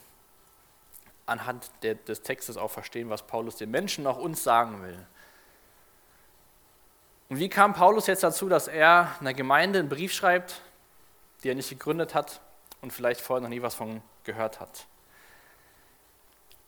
anhand 1.27 1.71
der, 1.83 1.97
des 1.97 2.23
Textes 2.23 2.57
auch 2.57 2.71
verstehen, 2.71 3.11
was 3.11 3.27
Paulus 3.27 3.57
den 3.57 3.71
Menschen 3.71 4.07
auch 4.07 4.17
uns 4.17 4.43
sagen 4.43 4.83
will. 4.83 5.07
Und 7.29 7.41
wie 7.41 7.51
kam 7.51 7.75
Paulus 7.75 8.07
jetzt 8.07 8.23
dazu, 8.23 8.49
dass 8.49 8.69
er 8.69 9.15
einer 9.21 9.35
Gemeinde 9.35 9.81
einen 9.81 9.91
Brief 9.91 10.15
schreibt, 10.15 10.63
die 11.43 11.51
er 11.51 11.55
nicht 11.55 11.71
gegründet 11.71 12.15
hat 12.15 12.41
und 12.81 12.93
vielleicht 12.93 13.21
vorher 13.21 13.43
noch 13.43 13.49
nie 13.49 13.63
was 13.63 13.75
von 13.75 14.03
gehört 14.25 14.61
hat? 14.61 14.87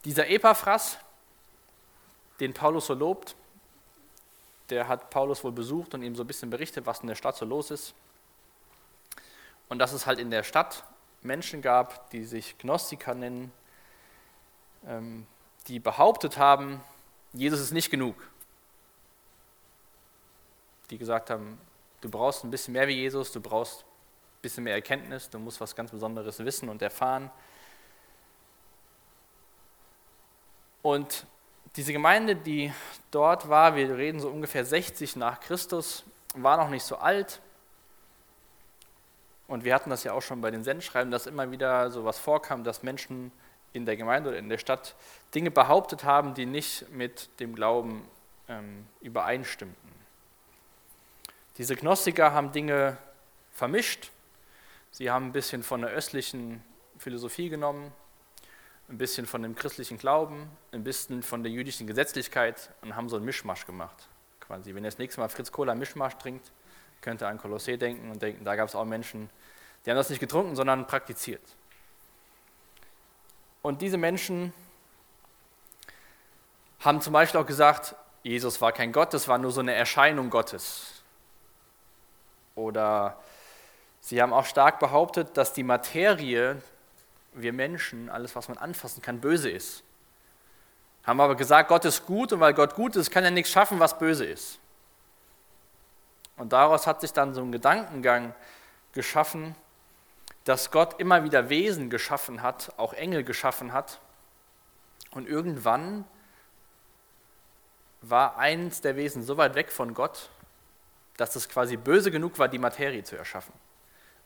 Dieser 0.04 0.28
Epaphras, 0.28 0.98
den 2.40 2.54
Paulus 2.54 2.86
so 2.86 2.94
lobt, 2.94 3.36
der 4.70 4.88
hat 4.88 5.10
Paulus 5.10 5.44
wohl 5.44 5.52
besucht 5.52 5.94
und 5.94 6.02
ihm 6.02 6.14
so 6.14 6.22
ein 6.22 6.26
bisschen 6.26 6.48
berichtet, 6.48 6.86
was 6.86 7.00
in 7.00 7.08
der 7.08 7.16
Stadt 7.16 7.36
so 7.36 7.44
los 7.44 7.70
ist. 7.70 7.94
Und 9.68 9.78
dass 9.78 9.92
es 9.92 10.06
halt 10.06 10.18
in 10.18 10.30
der 10.30 10.42
Stadt 10.42 10.84
Menschen 11.22 11.60
gab, 11.60 12.10
die 12.10 12.24
sich 12.24 12.56
Gnostiker 12.58 13.14
nennen, 13.14 13.52
ähm, 14.86 15.26
die 15.68 15.78
behauptet 15.78 16.38
haben, 16.38 16.80
Jesus 17.32 17.60
ist 17.60 17.72
nicht 17.72 17.90
genug. 17.90 18.16
Die 20.90 20.98
gesagt 20.98 21.30
haben, 21.30 21.60
du 22.00 22.08
brauchst 22.08 22.42
ein 22.44 22.50
bisschen 22.50 22.72
mehr 22.72 22.88
wie 22.88 22.94
Jesus, 22.94 23.30
du 23.32 23.40
brauchst 23.40 23.84
bisschen 24.42 24.64
mehr 24.64 24.74
Erkenntnis, 24.74 25.30
du 25.30 25.38
musst 25.38 25.60
was 25.60 25.74
ganz 25.76 25.90
Besonderes 25.90 26.38
wissen 26.44 26.68
und 26.68 26.82
erfahren. 26.82 27.30
Und 30.82 31.26
diese 31.76 31.92
Gemeinde, 31.92 32.34
die 32.36 32.72
dort 33.10 33.48
war, 33.48 33.76
wir 33.76 33.96
reden 33.96 34.18
so 34.20 34.28
ungefähr 34.28 34.64
60 34.64 35.16
nach 35.16 35.40
Christus, 35.40 36.04
war 36.34 36.56
noch 36.56 36.70
nicht 36.70 36.84
so 36.84 36.96
alt. 36.96 37.40
Und 39.46 39.64
wir 39.64 39.74
hatten 39.74 39.90
das 39.90 40.04
ja 40.04 40.12
auch 40.12 40.22
schon 40.22 40.40
bei 40.40 40.50
den 40.50 40.64
Sendschreiben, 40.64 41.10
dass 41.10 41.26
immer 41.26 41.50
wieder 41.50 41.90
so 41.90 42.04
was 42.04 42.18
vorkam, 42.18 42.64
dass 42.64 42.82
Menschen 42.82 43.32
in 43.72 43.84
der 43.84 43.96
Gemeinde 43.96 44.30
oder 44.30 44.38
in 44.38 44.48
der 44.48 44.58
Stadt 44.58 44.94
Dinge 45.34 45.50
behauptet 45.50 46.04
haben, 46.04 46.34
die 46.34 46.46
nicht 46.46 46.88
mit 46.90 47.28
dem 47.40 47.54
Glauben 47.54 48.08
ähm, 48.48 48.86
übereinstimmten. 49.00 49.90
Diese 51.58 51.76
Gnostiker 51.76 52.32
haben 52.32 52.52
Dinge 52.52 52.96
vermischt. 53.52 54.10
Sie 54.90 55.10
haben 55.10 55.26
ein 55.26 55.32
bisschen 55.32 55.62
von 55.62 55.82
der 55.82 55.90
östlichen 55.90 56.62
Philosophie 56.98 57.48
genommen, 57.48 57.92
ein 58.88 58.98
bisschen 58.98 59.26
von 59.26 59.42
dem 59.42 59.54
christlichen 59.54 59.98
Glauben, 59.98 60.50
ein 60.72 60.82
bisschen 60.82 61.22
von 61.22 61.42
der 61.42 61.52
jüdischen 61.52 61.86
Gesetzlichkeit 61.86 62.70
und 62.82 62.96
haben 62.96 63.08
so 63.08 63.16
einen 63.16 63.24
Mischmasch 63.24 63.66
gemacht. 63.66 64.08
Quasi. 64.40 64.74
Wenn 64.74 64.84
ihr 64.84 64.90
das 64.90 64.98
nächste 64.98 65.20
Mal 65.20 65.28
Fritz 65.28 65.52
Cola 65.52 65.74
Mischmasch 65.74 66.16
trinkt, 66.18 66.50
könnt 67.00 67.22
ihr 67.22 67.28
an 67.28 67.38
Kolossee 67.38 67.76
denken 67.76 68.10
und 68.10 68.20
denken, 68.20 68.44
da 68.44 68.56
gab 68.56 68.68
es 68.68 68.74
auch 68.74 68.84
Menschen, 68.84 69.30
die 69.84 69.90
haben 69.90 69.96
das 69.96 70.10
nicht 70.10 70.18
getrunken, 70.18 70.56
sondern 70.56 70.86
praktiziert. 70.86 71.42
Und 73.62 73.80
diese 73.80 73.96
Menschen 73.96 74.52
haben 76.80 77.00
zum 77.00 77.12
Beispiel 77.12 77.40
auch 77.40 77.46
gesagt, 77.46 77.94
Jesus 78.22 78.60
war 78.60 78.72
kein 78.72 78.92
Gott, 78.92 79.14
das 79.14 79.28
war 79.28 79.38
nur 79.38 79.52
so 79.52 79.60
eine 79.60 79.74
Erscheinung 79.74 80.30
Gottes. 80.30 81.02
Oder 82.54 83.18
sie 84.00 84.20
haben 84.20 84.32
auch 84.32 84.46
stark 84.46 84.78
behauptet, 84.78 85.36
dass 85.36 85.52
die 85.52 85.62
Materie, 85.62 86.60
wir 87.32 87.52
Menschen, 87.52 88.08
alles, 88.08 88.34
was 88.34 88.48
man 88.48 88.58
anfassen 88.58 89.02
kann, 89.02 89.20
böse 89.20 89.50
ist. 89.50 89.82
Haben 91.04 91.20
aber 91.20 91.36
gesagt, 91.36 91.68
Gott 91.68 91.84
ist 91.84 92.06
gut 92.06 92.32
und 92.32 92.40
weil 92.40 92.54
Gott 92.54 92.74
gut 92.74 92.96
ist, 92.96 93.10
kann 93.10 93.24
er 93.24 93.30
nichts 93.30 93.50
schaffen, 93.50 93.80
was 93.80 93.98
böse 93.98 94.24
ist. 94.24 94.58
Und 96.36 96.52
daraus 96.52 96.86
hat 96.86 97.00
sich 97.00 97.12
dann 97.12 97.34
so 97.34 97.42
ein 97.42 97.52
Gedankengang 97.52 98.34
geschaffen, 98.92 99.54
dass 100.44 100.70
Gott 100.70 100.98
immer 100.98 101.22
wieder 101.24 101.48
Wesen 101.48 101.90
geschaffen 101.90 102.42
hat, 102.42 102.72
auch 102.76 102.92
Engel 102.92 103.24
geschaffen 103.24 103.72
hat. 103.72 104.00
Und 105.10 105.28
irgendwann 105.28 106.04
war 108.02 108.38
eins 108.38 108.80
der 108.80 108.96
Wesen 108.96 109.22
so 109.22 109.36
weit 109.36 109.54
weg 109.54 109.70
von 109.70 109.94
Gott, 109.94 110.30
dass 111.16 111.36
es 111.36 111.48
quasi 111.48 111.76
böse 111.76 112.10
genug 112.10 112.38
war, 112.38 112.48
die 112.48 112.58
Materie 112.58 113.04
zu 113.04 113.16
erschaffen. 113.16 113.52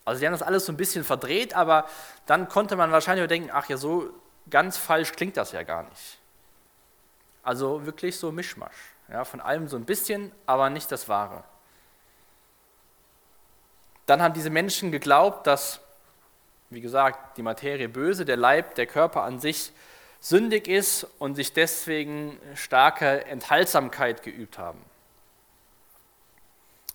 Also 0.05 0.19
sie 0.19 0.27
haben 0.27 0.33
das 0.33 0.43
alles 0.43 0.67
so 0.67 0.73
ein 0.73 0.77
bisschen 0.77 1.05
verdreht, 1.05 1.55
aber 1.55 1.87
dann 2.27 2.49
konnte 2.49 2.77
man 2.77 2.93
wahrscheinlich 2.93 3.27
denken, 3.27 3.51
ach 3.53 3.69
ja, 3.69 3.77
so 3.77 4.11
ganz 4.51 4.77
falsch 4.77 5.13
klingt 5.13 5.37
das 5.37 5.53
ja 5.53 5.63
gar 5.63 5.85
nicht. 5.85 6.19
Also 7.43 7.87
wirklich 7.87 8.19
so 8.19 8.31
Mischmasch. 8.31 8.93
Ja, 9.09 9.25
von 9.25 9.41
allem 9.41 9.69
so 9.69 9.77
ein 9.77 9.85
bisschen, 9.85 10.33
aber 10.47 10.71
nicht 10.71 10.91
das 10.91 11.09
Wahre. 11.09 11.45
Dann 14.07 14.23
haben 14.23 14.35
diese 14.35 14.51
Menschen 14.51 14.93
geglaubt, 14.93 15.47
dass, 15.47 15.81
wie 16.71 16.81
gesagt, 16.81 17.37
die 17.37 17.43
Materie 17.43 17.89
böse, 17.89 18.25
der 18.25 18.37
Leib, 18.37 18.75
der 18.75 18.87
Körper 18.87 19.23
an 19.23 19.41
sich 19.41 19.73
sündig 20.21 20.69
ist 20.69 21.07
und 21.19 21.35
sich 21.35 21.53
deswegen 21.53 22.39
starke 22.55 23.27
Enthaltsamkeit 23.27 24.23
geübt 24.23 24.59
haben. 24.59 24.83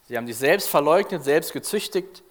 Sie 0.07 0.17
haben 0.17 0.25
sich 0.25 0.37
selbst 0.37 0.67
verleugnet, 0.67 1.23
selbst 1.23 1.53
gezüchtigt 1.53 2.23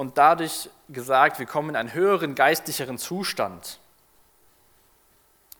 und 0.00 0.16
dadurch 0.16 0.70
gesagt, 0.88 1.38
wir 1.40 1.44
kommen 1.44 1.68
in 1.68 1.76
einen 1.76 1.92
höheren, 1.92 2.34
geistlicheren 2.34 2.96
Zustand. 2.96 3.78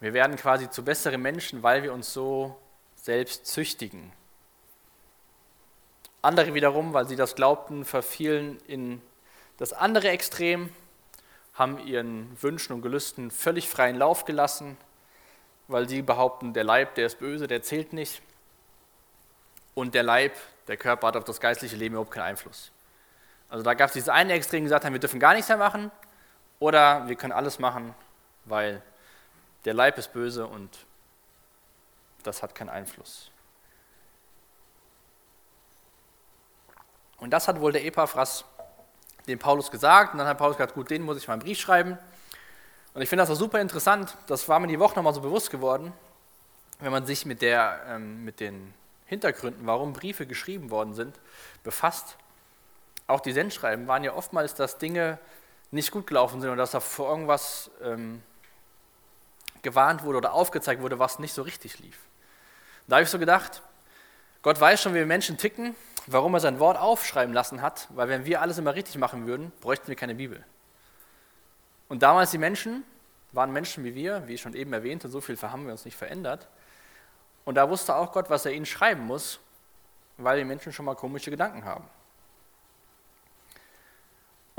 Wir 0.01 0.15
werden 0.15 0.37
quasi 0.37 0.71
zu 0.71 0.83
besseren 0.83 1.21
Menschen, 1.21 1.63
weil 1.63 1.83
wir 1.83 1.93
uns 1.93 2.15
so 2.15 2.57
selbst 2.97 3.45
züchtigen. 3.45 4.11
Andere 6.23 6.55
wiederum, 6.55 6.95
weil 6.95 7.07
sie 7.07 7.17
das 7.17 7.35
glaubten, 7.35 7.85
verfielen 7.85 8.57
in 8.67 9.03
das 9.59 9.75
andere 9.75 10.09
Extrem, 10.09 10.73
haben 11.53 11.79
ihren 11.87 12.35
Wünschen 12.41 12.73
und 12.73 12.81
Gelüsten 12.81 13.31
völlig 13.31 13.69
freien 13.69 13.97
Lauf 13.97 14.25
gelassen, 14.25 14.79
weil 15.69 15.87
sie 15.87 16.01
behaupten, 16.01 16.55
der 16.55 16.65
Leib, 16.65 16.95
der 16.95 17.05
ist 17.05 17.19
böse, 17.19 17.47
der 17.47 17.61
zählt 17.61 17.93
nicht. 17.93 18.23
Und 19.75 19.93
der 19.93 20.03
Leib, 20.03 20.33
der 20.67 20.79
Körper 20.79 21.09
hat 21.09 21.17
auf 21.17 21.25
das 21.25 21.41
geistliche 21.41 21.77
Leben 21.77 21.97
überhaupt 21.97 22.13
keinen 22.13 22.25
Einfluss. 22.25 22.73
Also 23.51 23.65
da 23.65 23.75
gab 23.75 23.89
es 23.89 23.95
dieses 23.95 24.09
eine 24.09 24.33
Extrem, 24.33 24.61
die 24.61 24.65
gesagt 24.65 24.85
haben, 24.85 24.93
wir 24.93 25.01
dürfen 25.01 25.21
gar 25.21 25.35
nichts 25.35 25.49
mehr 25.49 25.59
machen 25.59 25.91
oder 26.61 27.09
wir 27.09 27.17
können 27.17 27.33
alles 27.33 27.59
machen, 27.59 27.95
weil 28.45 28.81
der 29.65 29.75
Leib 29.75 29.99
ist 29.99 30.13
böse 30.13 30.47
und 30.47 30.87
das 32.23 32.43
hat 32.43 32.55
keinen 32.55 32.71
Einfluss. 32.71 33.31
Und 37.19 37.31
das 37.31 37.49
hat 37.49 37.61
wohl 37.61 37.73
der 37.73 37.85
Epaphras 37.85 38.45
dem 39.27 39.39
Paulus 39.39 39.71
gesagt. 39.71 40.13
Und 40.13 40.19
dann 40.19 40.27
hat 40.27 40.39
Paulus 40.39 40.57
gesagt, 40.57 40.75
gut, 40.75 40.91
den 40.91 41.03
muss 41.03 41.19
ich 41.19 41.29
mal 41.29 41.35
einen 41.35 41.43
Brief 41.43 41.59
schreiben. 41.59 41.99
Und 42.95 43.03
ich 43.03 43.09
finde 43.09 43.23
das 43.23 43.31
auch 43.31 43.39
super 43.39 43.61
interessant. 43.61 44.17
Das 44.27 44.49
war 44.49 44.59
mir 44.59 44.67
die 44.67 44.79
Woche 44.79 44.97
nochmal 44.97 45.15
so 45.15 45.21
bewusst 45.21 45.51
geworden, 45.51 45.93
wenn 46.81 46.91
man 46.91 47.07
sich 47.07 47.27
mit, 47.27 47.43
der, 47.43 47.81
ähm, 47.89 48.25
mit 48.25 48.41
den 48.41 48.75
Hintergründen, 49.07 49.67
warum 49.67 49.93
Briefe 49.93 50.27
geschrieben 50.27 50.71
worden 50.71 50.95
sind, 50.95 51.19
befasst 51.63 52.17
auch 53.11 53.21
die 53.21 53.33
Sendschreiben 53.33 53.87
waren 53.87 54.05
ja 54.05 54.15
oftmals, 54.15 54.55
dass 54.55 54.79
Dinge 54.79 55.19
nicht 55.71 55.91
gut 55.91 56.07
gelaufen 56.07 56.41
sind 56.41 56.51
oder 56.51 56.59
dass 56.59 56.73
da 56.73 56.81
vor 56.81 57.11
irgendwas 57.11 57.71
ähm, 57.83 58.23
gewarnt 59.63 60.03
wurde 60.03 60.19
oder 60.19 60.33
aufgezeigt 60.33 60.83
wurde, 60.83 60.99
was 60.99 61.19
nicht 61.19 61.35
so 61.35 61.43
richtig 61.43 61.79
lief. 61.79 61.99
da 62.87 62.97
habe 62.97 63.05
ich 63.05 63.11
so 63.11 63.19
gedacht, 63.19 63.63
Gott 64.43 64.61
weiß 64.61 64.83
schon, 64.83 64.95
wie 64.95 64.99
wir 64.99 65.07
Menschen 65.07 65.37
ticken, 65.37 65.75
warum 66.07 66.35
er 66.35 66.41
sein 66.41 66.59
Wort 66.59 66.79
aufschreiben 66.79 67.35
lassen 67.35 67.61
hat, 67.61 67.89
weil 67.91 68.09
wenn 68.09 68.25
wir 68.25 68.41
alles 68.41 68.59
immer 68.59 68.75
richtig 68.75 68.97
machen 68.97 69.27
würden, 69.27 69.53
bräuchten 69.61 69.89
wir 69.89 69.97
keine 69.97 70.15
Bibel. 70.15 70.45
Und 71.89 72.03
damals 72.03 72.31
die 72.31 72.39
Menschen 72.39 72.85
waren 73.33 73.53
Menschen 73.53 73.85
wie 73.85 73.95
wir, 73.95 74.27
wie 74.27 74.35
ich 74.35 74.41
schon 74.41 74.55
eben 74.55 74.73
erwähnt, 74.73 75.05
und 75.05 75.11
so 75.11 75.21
viel 75.21 75.41
haben 75.41 75.67
wir 75.67 75.73
uns 75.73 75.85
nicht 75.85 75.97
verändert. 75.97 76.49
Und 77.45 77.57
da 77.57 77.69
wusste 77.69 77.95
auch 77.95 78.13
Gott, 78.13 78.31
was 78.31 78.47
er 78.47 78.53
ihnen 78.53 78.67
schreiben 78.67 79.07
muss, 79.07 79.41
weil 80.17 80.39
die 80.39 80.45
Menschen 80.45 80.73
schon 80.73 80.85
mal 80.85 80.95
komische 80.95 81.31
Gedanken 81.31 81.65
haben. 81.65 81.85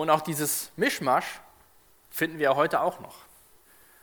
Und 0.01 0.09
auch 0.09 0.21
dieses 0.21 0.71
Mischmasch 0.77 1.41
finden 2.09 2.39
wir 2.39 2.55
heute 2.55 2.81
auch 2.81 2.99
noch. 3.01 3.17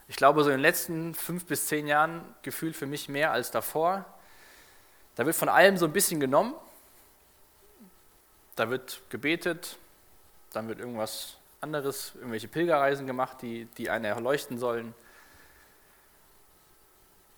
Ich 0.07 0.15
glaube, 0.15 0.45
so 0.45 0.51
in 0.51 0.59
den 0.59 0.63
letzten 0.63 1.13
fünf 1.13 1.45
bis 1.47 1.67
zehn 1.67 1.89
Jahren 1.89 2.23
gefühlt 2.43 2.77
für 2.77 2.87
mich 2.87 3.09
mehr 3.09 3.33
als 3.33 3.51
davor. 3.51 4.05
Da 5.17 5.27
wird 5.27 5.35
von 5.35 5.49
allem 5.49 5.77
so 5.77 5.87
ein 5.87 5.93
bisschen 5.93 6.21
genommen. 6.21 6.55
Da 8.55 8.71
wird 8.71 9.03
gebetet, 9.11 9.77
dann 10.53 10.69
wird 10.69 10.79
irgendwas 10.79 11.37
anderes, 11.61 12.13
irgendwelche 12.15 12.47
Pilgerreisen 12.47 13.09
gemacht, 13.09 13.39
die, 13.43 13.65
die 13.77 13.91
einen 13.91 14.05
erleuchten 14.05 14.57
sollen. 14.57 14.95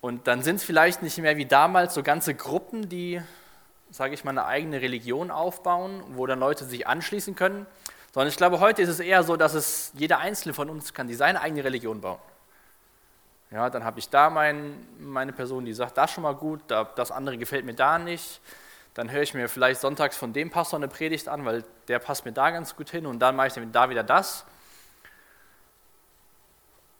Und 0.01 0.27
dann 0.27 0.43
sind 0.43 0.57
es 0.57 0.63
vielleicht 0.63 1.01
nicht 1.01 1.17
mehr 1.17 1.35
wie 1.37 1.47
damals 1.47 1.95
so 1.95 2.03
ganze 2.03 2.35
Gruppen, 2.35 2.89
die, 2.89 3.23
sage 3.89 4.13
ich 4.13 4.23
mal, 4.23 4.29
eine 4.29 4.45
eigene 4.45 4.83
Religion 4.83 5.31
aufbauen, 5.31 6.03
wo 6.09 6.27
dann 6.27 6.39
Leute 6.39 6.65
sich 6.65 6.85
anschließen 6.85 7.33
können, 7.33 7.65
sondern 8.11 8.29
ich 8.29 8.37
glaube, 8.37 8.59
heute 8.59 8.81
ist 8.81 8.89
es 8.89 8.99
eher 8.99 9.23
so, 9.23 9.37
dass 9.37 9.53
es 9.53 9.91
jeder 9.95 10.19
Einzelne 10.19 10.53
von 10.53 10.69
uns 10.69 10.93
kann 10.93 11.07
die 11.07 11.15
seine 11.15 11.41
eigene 11.41 11.63
Religion 11.63 12.01
bauen. 12.01 12.19
Ja, 13.51 13.69
dann 13.69 13.83
habe 13.83 13.99
ich 13.99 14.09
da 14.09 14.29
mein, 14.29 14.87
meine 14.97 15.33
Person, 15.33 15.65
die 15.65 15.73
sagt, 15.73 15.97
das 15.97 16.11
schon 16.11 16.23
mal 16.23 16.35
gut, 16.35 16.61
das 16.67 17.11
andere 17.11 17.37
gefällt 17.37 17.65
mir 17.65 17.73
da 17.73 17.99
nicht. 17.99 18.39
Dann 18.93 19.11
höre 19.11 19.21
ich 19.21 19.33
mir 19.33 19.47
vielleicht 19.49 19.81
sonntags 19.81 20.17
von 20.17 20.33
dem 20.33 20.49
Pastor 20.49 20.79
eine 20.79 20.87
Predigt 20.87 21.27
an, 21.27 21.45
weil 21.45 21.63
der 21.87 21.99
passt 21.99 22.25
mir 22.25 22.31
da 22.31 22.51
ganz 22.51 22.75
gut 22.75 22.89
hin 22.89 23.05
und 23.05 23.19
dann 23.19 23.35
mache 23.35 23.47
ich 23.47 23.71
da 23.71 23.89
wieder 23.89 24.03
das. 24.03 24.45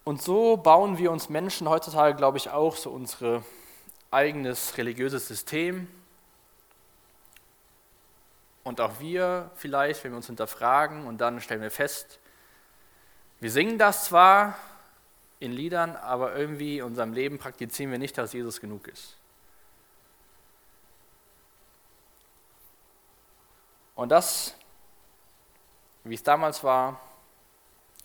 Und 0.03 0.21
so 0.21 0.57
bauen 0.57 0.97
wir 0.97 1.11
uns 1.11 1.29
Menschen 1.29 1.69
heutzutage, 1.69 2.15
glaube 2.15 2.37
ich, 2.37 2.49
auch 2.49 2.75
so 2.75 2.89
unser 2.89 3.43
eigenes 4.09 4.77
religiöses 4.77 5.27
System. 5.27 5.87
Und 8.63 8.79
auch 8.79 8.99
wir 8.99 9.51
vielleicht, 9.55 10.03
wenn 10.03 10.11
wir 10.11 10.17
uns 10.17 10.27
hinterfragen 10.27 11.07
und 11.07 11.19
dann 11.19 11.41
stellen 11.41 11.61
wir 11.61 11.71
fest, 11.71 12.19
wir 13.39 13.51
singen 13.51 13.79
das 13.79 14.05
zwar 14.05 14.55
in 15.39 15.51
Liedern, 15.51 15.95
aber 15.95 16.35
irgendwie 16.35 16.77
in 16.77 16.85
unserem 16.85 17.13
Leben 17.13 17.39
praktizieren 17.39 17.91
wir 17.91 17.97
nicht, 17.97 18.17
dass 18.17 18.33
Jesus 18.33 18.61
genug 18.61 18.87
ist. 18.87 19.17
Und 23.95 24.09
das, 24.09 24.55
wie 26.03 26.13
es 26.13 26.23
damals 26.23 26.63
war, 26.63 26.99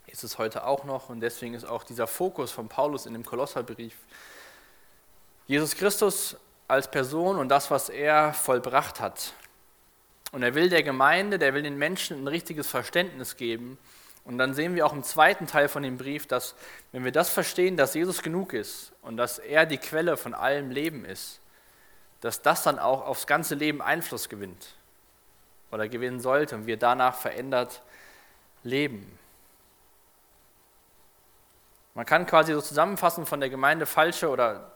ist 0.06 0.24
es 0.24 0.38
heute 0.38 0.66
auch 0.66 0.84
noch 0.84 1.10
und 1.10 1.20
deswegen 1.20 1.54
ist 1.54 1.64
auch 1.64 1.84
dieser 1.84 2.06
Fokus 2.06 2.50
von 2.50 2.68
Paulus 2.68 3.06
in 3.06 3.12
dem 3.12 3.24
Kolosserbrief 3.24 3.96
Jesus 5.46 5.76
Christus 5.76 6.36
als 6.68 6.90
Person 6.90 7.38
und 7.38 7.48
das, 7.48 7.70
was 7.70 7.88
er 7.88 8.32
vollbracht 8.32 9.00
hat. 9.00 9.32
Und 10.36 10.42
er 10.42 10.54
will 10.54 10.68
der 10.68 10.82
Gemeinde, 10.82 11.38
der 11.38 11.54
will 11.54 11.62
den 11.62 11.78
Menschen 11.78 12.22
ein 12.22 12.28
richtiges 12.28 12.68
Verständnis 12.68 13.38
geben. 13.38 13.78
Und 14.22 14.36
dann 14.36 14.52
sehen 14.52 14.74
wir 14.74 14.84
auch 14.84 14.92
im 14.92 15.02
zweiten 15.02 15.46
Teil 15.46 15.66
von 15.66 15.82
dem 15.82 15.96
Brief, 15.96 16.26
dass 16.26 16.54
wenn 16.92 17.04
wir 17.04 17.10
das 17.10 17.30
verstehen, 17.30 17.78
dass 17.78 17.94
Jesus 17.94 18.22
genug 18.22 18.52
ist 18.52 18.92
und 19.00 19.16
dass 19.16 19.38
er 19.38 19.64
die 19.64 19.78
Quelle 19.78 20.18
von 20.18 20.34
allem 20.34 20.70
Leben 20.70 21.06
ist, 21.06 21.40
dass 22.20 22.42
das 22.42 22.62
dann 22.62 22.78
auch 22.78 23.06
aufs 23.06 23.26
ganze 23.26 23.54
Leben 23.54 23.80
Einfluss 23.80 24.28
gewinnt 24.28 24.74
oder 25.70 25.88
gewinnen 25.88 26.20
sollte 26.20 26.54
und 26.54 26.66
wir 26.66 26.76
danach 26.76 27.14
verändert 27.14 27.80
leben. 28.62 29.18
Man 31.94 32.04
kann 32.04 32.26
quasi 32.26 32.52
so 32.52 32.60
zusammenfassen 32.60 33.24
von 33.24 33.40
der 33.40 33.48
Gemeinde 33.48 33.86
falsche 33.86 34.28
oder 34.28 34.70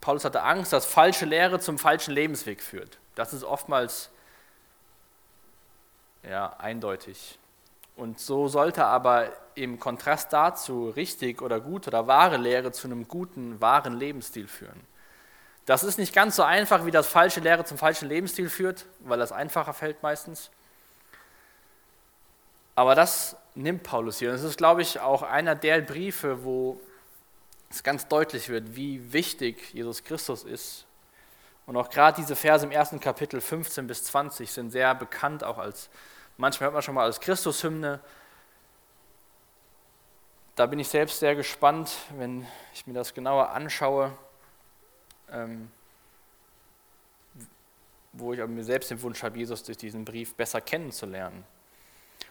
Paulus 0.00 0.24
hatte 0.24 0.44
Angst, 0.44 0.72
dass 0.72 0.86
falsche 0.86 1.24
Lehre 1.24 1.58
zum 1.58 1.80
falschen 1.80 2.14
Lebensweg 2.14 2.62
führt. 2.62 2.98
Das 3.16 3.32
ist 3.32 3.42
oftmals 3.42 4.08
ja, 6.22 6.54
eindeutig. 6.58 7.38
Und 7.96 8.18
so 8.18 8.48
sollte 8.48 8.84
aber 8.84 9.32
im 9.54 9.78
Kontrast 9.78 10.32
dazu 10.32 10.90
richtig 10.90 11.42
oder 11.42 11.60
gut 11.60 11.86
oder 11.86 12.06
wahre 12.06 12.36
Lehre 12.36 12.72
zu 12.72 12.88
einem 12.88 13.06
guten, 13.06 13.60
wahren 13.60 13.94
Lebensstil 13.94 14.48
führen. 14.48 14.80
Das 15.66 15.84
ist 15.84 15.98
nicht 15.98 16.14
ganz 16.14 16.36
so 16.36 16.42
einfach, 16.42 16.86
wie 16.86 16.90
das 16.90 17.06
falsche 17.06 17.40
Lehre 17.40 17.64
zum 17.64 17.78
falschen 17.78 18.08
Lebensstil 18.08 18.48
führt, 18.48 18.86
weil 19.00 19.18
das 19.18 19.32
einfacher 19.32 19.74
fällt 19.74 20.02
meistens. 20.02 20.50
Aber 22.74 22.94
das 22.94 23.36
nimmt 23.54 23.82
Paulus 23.82 24.18
hier. 24.18 24.30
Und 24.30 24.36
es 24.36 24.42
ist, 24.42 24.56
glaube 24.56 24.82
ich, 24.82 25.00
auch 25.00 25.22
einer 25.22 25.54
der 25.54 25.80
Briefe, 25.82 26.44
wo 26.44 26.80
es 27.68 27.82
ganz 27.82 28.08
deutlich 28.08 28.48
wird, 28.48 28.74
wie 28.74 29.12
wichtig 29.12 29.74
Jesus 29.74 30.02
Christus 30.02 30.44
ist. 30.44 30.86
Und 31.70 31.76
auch 31.76 31.88
gerade 31.88 32.20
diese 32.20 32.34
Verse 32.34 32.66
im 32.66 32.72
ersten 32.72 32.98
Kapitel 32.98 33.40
15 33.40 33.86
bis 33.86 34.02
20 34.02 34.50
sind 34.50 34.72
sehr 34.72 34.92
bekannt, 34.92 35.44
auch 35.44 35.56
als, 35.56 35.88
manchmal 36.36 36.64
hört 36.64 36.74
man 36.74 36.82
schon 36.82 36.96
mal 36.96 37.04
als 37.04 37.20
Christushymne. 37.20 38.00
Da 40.56 40.66
bin 40.66 40.80
ich 40.80 40.88
selbst 40.88 41.20
sehr 41.20 41.36
gespannt, 41.36 41.92
wenn 42.16 42.44
ich 42.74 42.88
mir 42.88 42.94
das 42.94 43.14
genauer 43.14 43.50
anschaue, 43.50 44.10
ähm, 45.30 45.70
wo 48.14 48.32
ich 48.32 48.40
aber 48.40 48.50
mir 48.50 48.64
selbst 48.64 48.90
den 48.90 49.00
Wunsch 49.02 49.22
habe, 49.22 49.38
Jesus 49.38 49.62
durch 49.62 49.78
diesen 49.78 50.04
Brief 50.04 50.34
besser 50.34 50.60
kennenzulernen. 50.60 51.44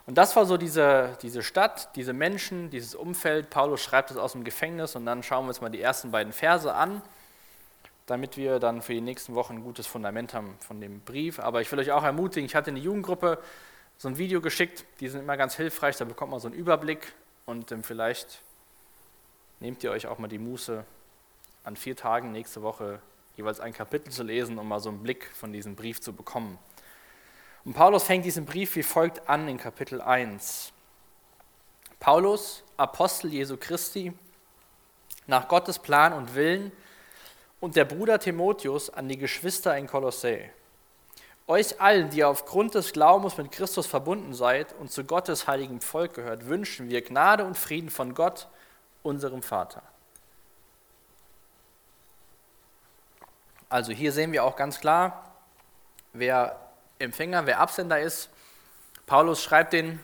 Und 0.06 0.18
das 0.18 0.36
war 0.36 0.46
so 0.46 0.58
diese, 0.58 1.18
diese 1.22 1.44
Stadt, 1.44 1.96
diese 1.96 2.12
Menschen, 2.12 2.72
dieses 2.72 2.94
Umfeld. 2.94 3.50
Paulus 3.50 3.80
schreibt 3.80 4.12
es 4.12 4.18
aus 4.18 4.34
dem 4.34 4.44
Gefängnis 4.44 4.98
und 4.98 5.06
dann 5.06 5.24
schauen 5.24 5.46
wir 5.46 5.50
uns 5.52 5.62
mal 5.62 5.70
die 5.70 5.82
ersten 5.82 6.12
beiden 6.12 6.34
Verse 6.34 6.74
an, 6.74 7.02
damit 8.10 8.38
wir 8.38 8.60
dann 8.60 8.82
für 8.82 8.94
die 8.94 9.02
nächsten 9.02 9.36
Wochen 9.36 9.56
ein 9.56 9.64
gutes 9.64 9.86
Fundament 9.86 10.34
haben 10.34 10.56
von 10.60 10.82
dem 10.82 11.02
Brief. 11.02 11.40
Aber 11.40 11.62
ich 11.62 11.72
will 11.72 11.80
euch 11.80 11.92
auch 11.92 12.04
ermutigen, 12.04 12.46
ich 12.46 12.56
hatte 12.56 12.72
in 12.72 12.76
die 12.76 12.82
Jugendgruppe 12.82 13.38
so 13.98 14.08
ein 14.08 14.18
Video 14.18 14.42
geschickt, 14.42 14.86
die 15.00 15.10
sind 15.10 15.22
immer 15.22 15.38
ganz 15.38 15.56
hilfreich, 15.56 15.98
da 15.98 16.06
bekommt 16.06 16.32
man 16.32 16.40
so 16.40 16.48
einen 16.48 16.56
Überblick 16.56 17.14
und 17.46 17.72
ähm, 17.72 17.84
vielleicht 17.84 18.42
nehmt 19.60 19.84
ihr 19.84 19.92
euch 19.92 20.08
auch 20.08 20.18
mal 20.20 20.28
die 20.28 20.40
Muße, 20.40 20.86
an 21.64 21.76
vier 21.76 21.96
Tagen 21.96 22.32
nächste 22.32 22.62
Woche 22.62 23.02
jeweils 23.36 23.60
ein 23.60 23.74
Kapitel 23.74 24.12
zu 24.12 24.24
lesen, 24.24 24.58
um 24.58 24.68
mal 24.68 24.80
so 24.80 24.90
einen 24.90 25.04
Blick 25.04 25.30
von 25.34 25.52
diesem 25.54 25.76
Brief 25.76 26.02
zu 26.02 26.14
bekommen. 26.14 26.58
Und 27.66 27.74
Paulus 27.74 28.04
fängt 28.04 28.26
diesen 28.26 28.46
Brief 28.46 28.76
wie 28.76 28.84
folgt 28.84 29.28
an 29.30 29.48
in 29.48 29.58
Kapitel 29.58 30.02
1. 30.02 30.72
Paulus, 32.00 32.64
Apostel 32.78 33.34
Jesu 33.34 33.58
Christi, 33.58 34.14
nach 35.28 35.48
Gottes 35.48 35.78
Plan 35.78 36.14
und 36.14 36.34
Willen, 36.36 36.72
und 37.60 37.76
der 37.76 37.86
Bruder 37.86 38.20
Timotheus 38.20 38.90
an 38.90 39.08
die 39.08 39.18
Geschwister 39.18 39.78
in 39.78 39.88
Kolossä. 39.88 40.50
Euch 41.48 41.82
allen, 41.82 42.10
die 42.12 42.24
aufgrund 42.24 42.76
des 42.76 42.94
Glaubens 42.94 43.38
mit 43.38 43.52
Christus 43.52 43.88
verbunden 43.88 44.34
seid 44.34 44.74
und 44.80 44.92
zu 44.92 45.04
Gottes 45.04 45.48
heiligem 45.48 45.82
Volk 45.82 46.14
gehört, 46.14 46.48
wünschen 46.48 46.90
wir 46.90 47.02
Gnade 47.02 47.44
und 47.44 47.58
Frieden 47.58 47.90
von 47.90 48.14
Gott, 48.14 48.48
unserem 49.02 49.42
Vater. 49.42 49.82
Also 53.68 53.92
hier 53.92 54.12
sehen 54.12 54.32
wir 54.32 54.44
auch 54.44 54.56
ganz 54.56 54.80
klar, 54.80 55.32
wer 56.14 56.60
Empfänger, 57.00 57.46
wer 57.46 57.60
Absender 57.60 58.00
ist. 58.00 58.30
Paulus 59.06 59.42
schreibt 59.42 59.74
den 59.74 60.00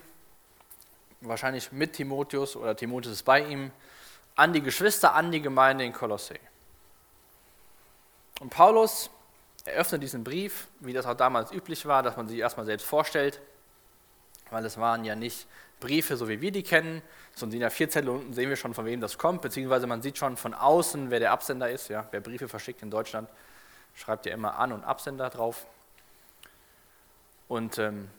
wahrscheinlich 1.21 1.71
mit 1.71 1.93
Timotheus 1.93 2.55
oder 2.55 2.75
Timotheus 2.75 3.13
ist 3.13 3.23
bei 3.23 3.41
ihm 3.41 3.71
an 4.35 4.53
die 4.53 4.61
Geschwister, 4.61 5.13
an 5.13 5.31
die 5.31 5.41
Gemeinde 5.41 5.83
in 5.83 5.93
Kolossä. 5.93 6.35
Und 8.45 8.51
Paulus 8.51 9.10
eröffnet 9.63 10.03
diesen 10.03 10.23
Brief, 10.23 10.67
wie 10.79 10.93
das 10.93 11.08
auch 11.08 11.15
damals 11.15 11.51
üblich 11.51 11.88
war, 11.88 12.03
dass 12.03 12.15
man 12.15 12.27
sich 12.27 12.38
erstmal 12.38 12.67
selbst 12.67 12.86
vorstellt, 12.86 13.41
weil 14.51 14.63
es 14.65 14.77
waren 14.77 15.03
ja 15.03 15.15
nicht 15.15 15.47
Briefe, 15.79 16.15
so 16.15 16.29
wie 16.29 16.41
wir 16.41 16.51
die 16.51 16.62
kennen, 16.62 17.01
sondern 17.34 17.55
in 17.55 17.62
der 17.62 17.71
Vierzettel 17.71 18.08
unten 18.08 18.34
sehen 18.34 18.49
wir 18.49 18.55
schon, 18.55 18.75
von 18.75 18.86
wem 18.86 19.01
das 19.01 19.17
kommt, 19.17 19.41
beziehungsweise 19.41 19.88
man 19.88 20.03
sieht 20.03 20.19
schon 20.19 20.38
von 20.38 20.53
außen, 20.53 21.10
wer 21.10 21.19
der 21.19 21.31
Absender 21.31 21.71
ist. 21.71 21.88
Ja, 21.88 22.08
wer 22.12 22.21
Briefe 22.21 22.47
verschickt 22.47 22.84
in 22.84 22.91
Deutschland, 22.91 23.27
schreibt 23.95 24.27
ja 24.27 24.34
immer 24.36 24.60
An- 24.60 24.73
und 24.73 24.84
Absender 24.84 25.31
drauf. 25.31 25.65
Und 27.47 27.79
ähm, 27.79 28.12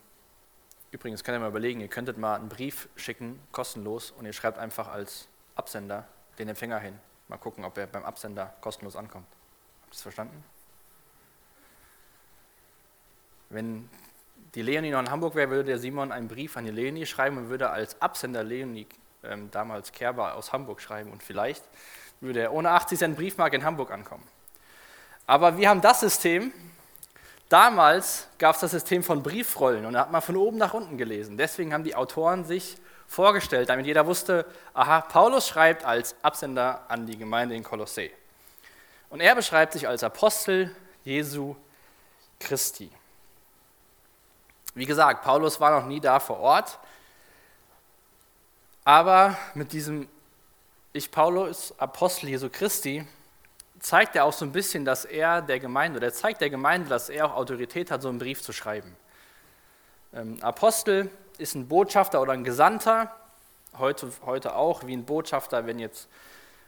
übrigens 0.90 1.22
könnt 1.22 1.36
ihr 1.36 1.40
mal 1.40 1.50
überlegen, 1.50 1.80
ihr 1.80 1.86
könntet 1.86 2.18
mal 2.18 2.34
einen 2.34 2.48
Brief 2.48 2.88
schicken, 2.96 3.40
kostenlos, 3.52 4.10
und 4.10 4.26
ihr 4.26 4.32
schreibt 4.32 4.58
einfach 4.58 4.88
als 4.88 5.28
Absender 5.54 6.04
den 6.40 6.48
Empfänger 6.48 6.80
hin. 6.80 6.98
Mal 7.28 7.38
gucken, 7.38 7.64
ob 7.64 7.78
er 7.78 7.86
beim 7.86 8.04
Absender 8.04 8.56
kostenlos 8.60 8.96
ankommt. 8.96 9.35
Habt 9.86 9.96
ihr 9.96 10.02
verstanden? 10.02 10.44
Wenn 13.48 13.88
die 14.54 14.62
Leonie 14.62 14.90
noch 14.90 15.00
in 15.00 15.10
Hamburg 15.10 15.34
wäre, 15.34 15.50
würde 15.50 15.64
der 15.64 15.78
Simon 15.78 16.12
einen 16.12 16.28
Brief 16.28 16.56
an 16.56 16.64
die 16.64 16.70
Leonie 16.70 17.06
schreiben 17.06 17.38
und 17.38 17.48
würde 17.48 17.70
als 17.70 18.00
Absender 18.00 18.42
Leonie, 18.42 18.86
ähm, 19.22 19.50
damals 19.50 19.92
Kerber 19.92 20.34
aus 20.34 20.52
Hamburg, 20.52 20.80
schreiben. 20.80 21.12
Und 21.12 21.22
vielleicht 21.22 21.64
würde 22.20 22.40
er 22.40 22.52
ohne 22.52 22.70
80 22.70 22.98
Cent 22.98 23.16
Briefmarke 23.16 23.56
in 23.56 23.64
Hamburg 23.64 23.90
ankommen. 23.90 24.26
Aber 25.26 25.58
wir 25.58 25.68
haben 25.68 25.80
das 25.80 26.00
System, 26.00 26.52
Damals 27.48 28.26
gab 28.38 28.56
es 28.56 28.62
das 28.62 28.72
System 28.72 29.04
von 29.04 29.22
Briefrollen 29.22 29.86
und 29.86 29.92
da 29.92 30.00
hat 30.00 30.10
man 30.10 30.20
von 30.20 30.36
oben 30.36 30.58
nach 30.58 30.74
unten 30.74 30.98
gelesen. 30.98 31.36
Deswegen 31.36 31.72
haben 31.72 31.84
die 31.84 31.94
Autoren 31.94 32.44
sich 32.44 32.76
vorgestellt, 33.06 33.68
damit 33.68 33.86
jeder 33.86 34.04
wusste, 34.06 34.46
aha, 34.74 35.02
Paulus 35.02 35.46
schreibt 35.46 35.84
als 35.84 36.16
Absender 36.22 36.82
an 36.88 37.06
die 37.06 37.16
Gemeinde 37.16 37.54
in 37.54 37.62
Kolossä. 37.62 38.10
Und 39.10 39.20
er 39.20 39.34
beschreibt 39.34 39.72
sich 39.72 39.86
als 39.86 40.02
Apostel 40.02 40.74
Jesu 41.04 41.56
Christi. 42.40 42.90
Wie 44.74 44.86
gesagt, 44.86 45.24
Paulus 45.24 45.60
war 45.60 45.80
noch 45.80 45.86
nie 45.86 46.00
da 46.00 46.20
vor 46.20 46.38
Ort, 46.40 46.78
aber 48.84 49.36
mit 49.54 49.72
diesem 49.72 50.08
Ich 50.92 51.10
Paulus, 51.10 51.74
Apostel 51.78 52.28
Jesu 52.28 52.50
Christi, 52.50 53.06
zeigt 53.80 54.16
er 54.16 54.24
auch 54.24 54.32
so 54.32 54.44
ein 54.44 54.52
bisschen, 54.52 54.84
dass 54.84 55.04
er 55.04 55.42
der 55.42 55.60
Gemeinde, 55.60 55.98
oder 55.98 56.08
er 56.08 56.12
zeigt 56.12 56.40
der 56.40 56.50
Gemeinde, 56.50 56.88
dass 56.88 57.08
er 57.08 57.26
auch 57.26 57.36
Autorität 57.36 57.90
hat, 57.90 58.02
so 58.02 58.08
einen 58.08 58.18
Brief 58.18 58.42
zu 58.42 58.52
schreiben. 58.52 58.96
Ähm, 60.12 60.38
Apostel 60.42 61.10
ist 61.38 61.54
ein 61.54 61.68
Botschafter 61.68 62.20
oder 62.20 62.32
ein 62.32 62.44
Gesandter, 62.44 63.14
heute, 63.78 64.10
heute 64.24 64.54
auch 64.54 64.86
wie 64.86 64.96
ein 64.96 65.04
Botschafter, 65.04 65.66
wenn 65.66 65.78
jetzt 65.78 66.08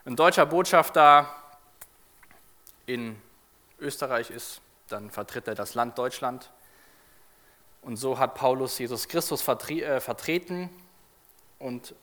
ein 0.05 0.17
deutscher 0.17 0.47
Botschafter 0.47 1.29
in 2.89 3.21
Österreich 3.79 4.31
ist, 4.31 4.63
dann 4.89 5.11
vertritt 5.11 5.47
er 5.47 5.55
das 5.55 5.75
Land 5.75 5.99
Deutschland. 5.99 6.51
Und 7.83 7.97
so 7.97 8.19
hat 8.19 8.35
Paulus 8.35 8.79
Jesus 8.79 9.07
Christus 9.09 9.43
vertre 9.43 9.83
äh, 9.85 10.01
vertreten 10.01 10.71
und 11.59 11.95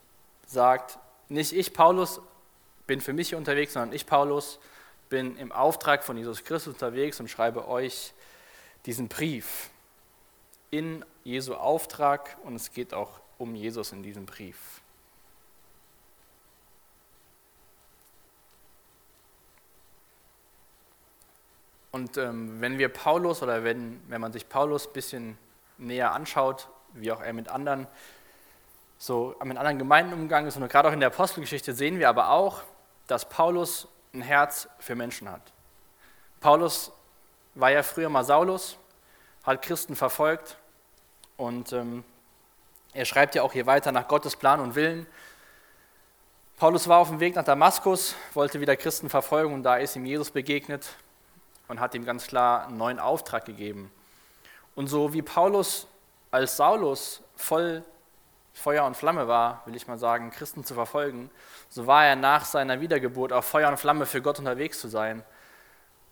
sagt, 0.46 1.00
nicht 1.28 1.54
ich, 1.54 1.74
Paulus, 1.74 2.22
bin 2.86 3.02
für 3.02 3.14
mich 3.14 3.34
unterwegs, 3.34 3.74
sondern 3.74 3.94
ich, 3.94 4.06
Paulus, 4.06 4.60
bin 5.10 5.38
im 5.38 5.52
Auftrag 5.52 6.04
von 6.04 6.18
Jesus 6.18 6.44
Christus 6.44 6.74
unterwegs 6.74 7.20
und 7.20 7.30
schreibe 7.30 7.68
euch 7.68 8.14
diesen 8.86 9.08
Brief 9.08 9.72
in 10.70 11.04
Jesu 11.24 11.56
Auftrag 11.56 12.38
und 12.44 12.56
es 12.56 12.72
geht 12.72 12.94
auch 12.94 13.20
um 13.40 13.56
Jesus 13.56 13.92
in 13.92 14.04
diesem 14.04 14.28
Brief. 14.28 14.82
Und 21.96 22.18
ähm, 22.18 22.60
wenn 22.60 22.78
wir 22.78 22.90
Paulus 22.90 23.42
oder 23.42 23.64
wenn, 23.64 24.02
wenn 24.10 24.20
man 24.20 24.34
sich 24.34 24.50
Paulus 24.50 24.86
ein 24.86 24.92
bisschen 24.92 25.38
näher 25.78 26.12
anschaut, 26.12 26.68
wie 26.92 27.10
auch 27.10 27.22
er 27.22 27.32
mit 27.32 27.48
anderen, 27.48 27.88
so 28.98 29.34
mit 29.46 29.56
anderen 29.56 29.80
Gemeinden 29.80 30.12
umgegangen 30.12 30.50
ist 30.50 30.58
und 30.58 30.68
gerade 30.68 30.90
auch 30.90 30.94
in 30.94 31.00
der 31.00 31.08
Apostelgeschichte 31.08 31.74
sehen 31.74 31.98
wir 31.98 32.10
aber 32.10 32.32
auch, 32.32 32.64
dass 33.08 33.30
Paulus 33.30 33.88
ein 34.14 34.22
Herz 34.22 34.68
für 34.78 34.94
Menschen 34.94 35.32
hat. 35.32 35.54
Paulus 36.42 36.92
war 37.54 37.72
ja 37.72 37.82
früher 37.82 38.10
mal 38.10 38.26
Saulus, 38.26 38.78
hat 39.46 39.62
Christen 39.62 39.96
verfolgt 39.96 40.58
und 41.38 41.72
ähm, 41.72 42.04
er 42.92 43.06
schreibt 43.06 43.36
ja 43.36 43.42
auch 43.42 43.54
hier 43.54 43.68
weiter 43.68 43.94
nach 43.94 44.10
Gottes 44.10 44.36
Plan 44.36 44.60
und 44.60 44.76
Willen. 44.76 45.08
Paulus 46.58 46.90
war 46.90 46.98
auf 46.98 47.08
dem 47.08 47.22
Weg 47.22 47.36
nach 47.36 47.46
Damaskus, 47.46 48.16
wollte 48.34 48.60
wieder 48.60 48.76
Christen 48.76 49.10
verfolgen 49.10 49.54
und 49.54 49.64
da 49.64 49.78
ist 49.78 49.96
ihm 49.96 50.06
Jesus 50.06 50.30
begegnet 50.30 50.90
und 51.68 51.80
hat 51.80 51.96
ihm 51.96 52.06
ganz 52.06 52.28
klar 52.28 52.68
einen 52.68 52.78
neuen 52.78 53.00
Auftrag 53.00 53.46
gegeben. 53.46 53.92
Und 54.76 54.88
so 54.88 55.14
wie 55.14 55.22
Paulus 55.22 55.88
als 56.32 56.58
Saulus 56.58 57.22
voll 57.36 57.84
Feuer 58.54 58.86
und 58.86 58.96
Flamme 58.96 59.28
war, 59.28 59.62
will 59.66 59.76
ich 59.76 59.88
mal 59.88 59.98
sagen, 59.98 60.32
Christen 60.32 60.64
zu 60.64 60.74
verfolgen, 60.74 61.30
so 61.70 61.88
war 61.88 62.06
er 62.06 62.16
nach 62.16 62.46
seiner 62.46 62.80
Wiedergeburt 62.80 63.34
auch 63.34 63.44
Feuer 63.44 63.68
und 63.70 63.78
Flamme 63.78 64.06
für 64.06 64.22
Gott 64.22 64.40
unterwegs 64.40 64.80
zu 64.80 64.88
sein. 64.88 65.24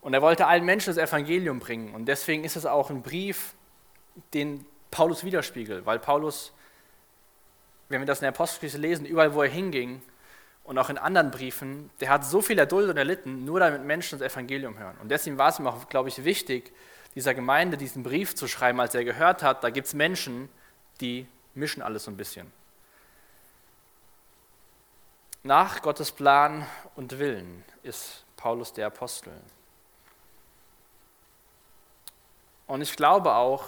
Und 0.02 0.12
er 0.12 0.20
wollte 0.20 0.46
allen 0.46 0.66
Menschen 0.66 0.94
das 0.94 0.98
Evangelium 0.98 1.58
bringen. 1.58 1.94
Und 1.94 2.04
deswegen 2.04 2.44
ist 2.44 2.56
es 2.56 2.66
auch 2.66 2.90
ein 2.90 3.00
Brief, 3.00 3.54
den 4.34 4.66
Paulus 4.90 5.24
widerspiegelt, 5.24 5.86
weil 5.86 5.98
Paulus, 5.98 6.52
wenn 7.88 8.02
wir 8.02 8.06
das 8.06 8.18
in 8.18 8.24
der 8.24 8.30
Apostelgeschichte 8.30 8.78
lesen, 8.78 9.06
überall 9.06 9.34
wo 9.34 9.42
er 9.42 9.48
hinging 9.48 10.02
und 10.64 10.78
auch 10.78 10.90
in 10.90 10.98
anderen 10.98 11.30
Briefen, 11.30 11.90
der 12.00 12.08
hat 12.10 12.24
so 12.24 12.40
viel 12.40 12.58
erduldet 12.58 12.90
und 12.90 12.96
erlitten, 12.96 13.44
nur 13.44 13.60
damit 13.60 13.82
Menschen 13.84 14.18
das 14.18 14.32
Evangelium 14.32 14.78
hören. 14.78 14.96
Und 15.00 15.10
deswegen 15.10 15.38
war 15.38 15.50
es 15.50 15.58
ihm 15.58 15.66
auch, 15.66 15.88
glaube 15.88 16.08
ich, 16.08 16.24
wichtig, 16.24 16.72
dieser 17.14 17.34
Gemeinde 17.34 17.76
diesen 17.76 18.02
Brief 18.02 18.34
zu 18.34 18.48
schreiben, 18.48 18.80
als 18.80 18.94
er 18.94 19.04
gehört 19.04 19.42
hat, 19.42 19.62
da 19.62 19.70
gibt 19.70 19.86
es 19.86 19.94
Menschen, 19.94 20.48
die 21.00 21.28
mischen 21.54 21.82
alles 21.82 22.04
so 22.04 22.10
ein 22.10 22.16
bisschen. 22.16 22.52
Nach 25.42 25.82
Gottes 25.82 26.10
Plan 26.10 26.66
und 26.96 27.18
Willen 27.18 27.64
ist 27.82 28.24
Paulus 28.36 28.72
der 28.72 28.86
Apostel. 28.86 29.32
Und 32.66 32.80
ich 32.80 32.96
glaube 32.96 33.34
auch, 33.34 33.66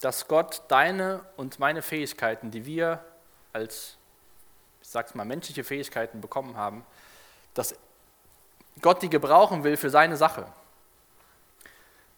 dass 0.00 0.28
Gott 0.28 0.62
deine 0.68 1.24
und 1.36 1.58
meine 1.58 1.80
Fähigkeiten, 1.80 2.50
die 2.50 2.66
wir 2.66 3.02
als, 3.54 3.96
ich 4.84 4.90
sag's 4.90 5.14
mal, 5.14 5.24
menschliche 5.24 5.64
Fähigkeiten 5.64 6.20
bekommen 6.20 6.58
haben, 6.58 6.84
dass 7.54 7.74
Gott 8.82 9.00
die 9.00 9.08
gebrauchen 9.08 9.64
will 9.64 9.78
für 9.78 9.88
seine 9.88 10.18
Sache. 10.18 10.46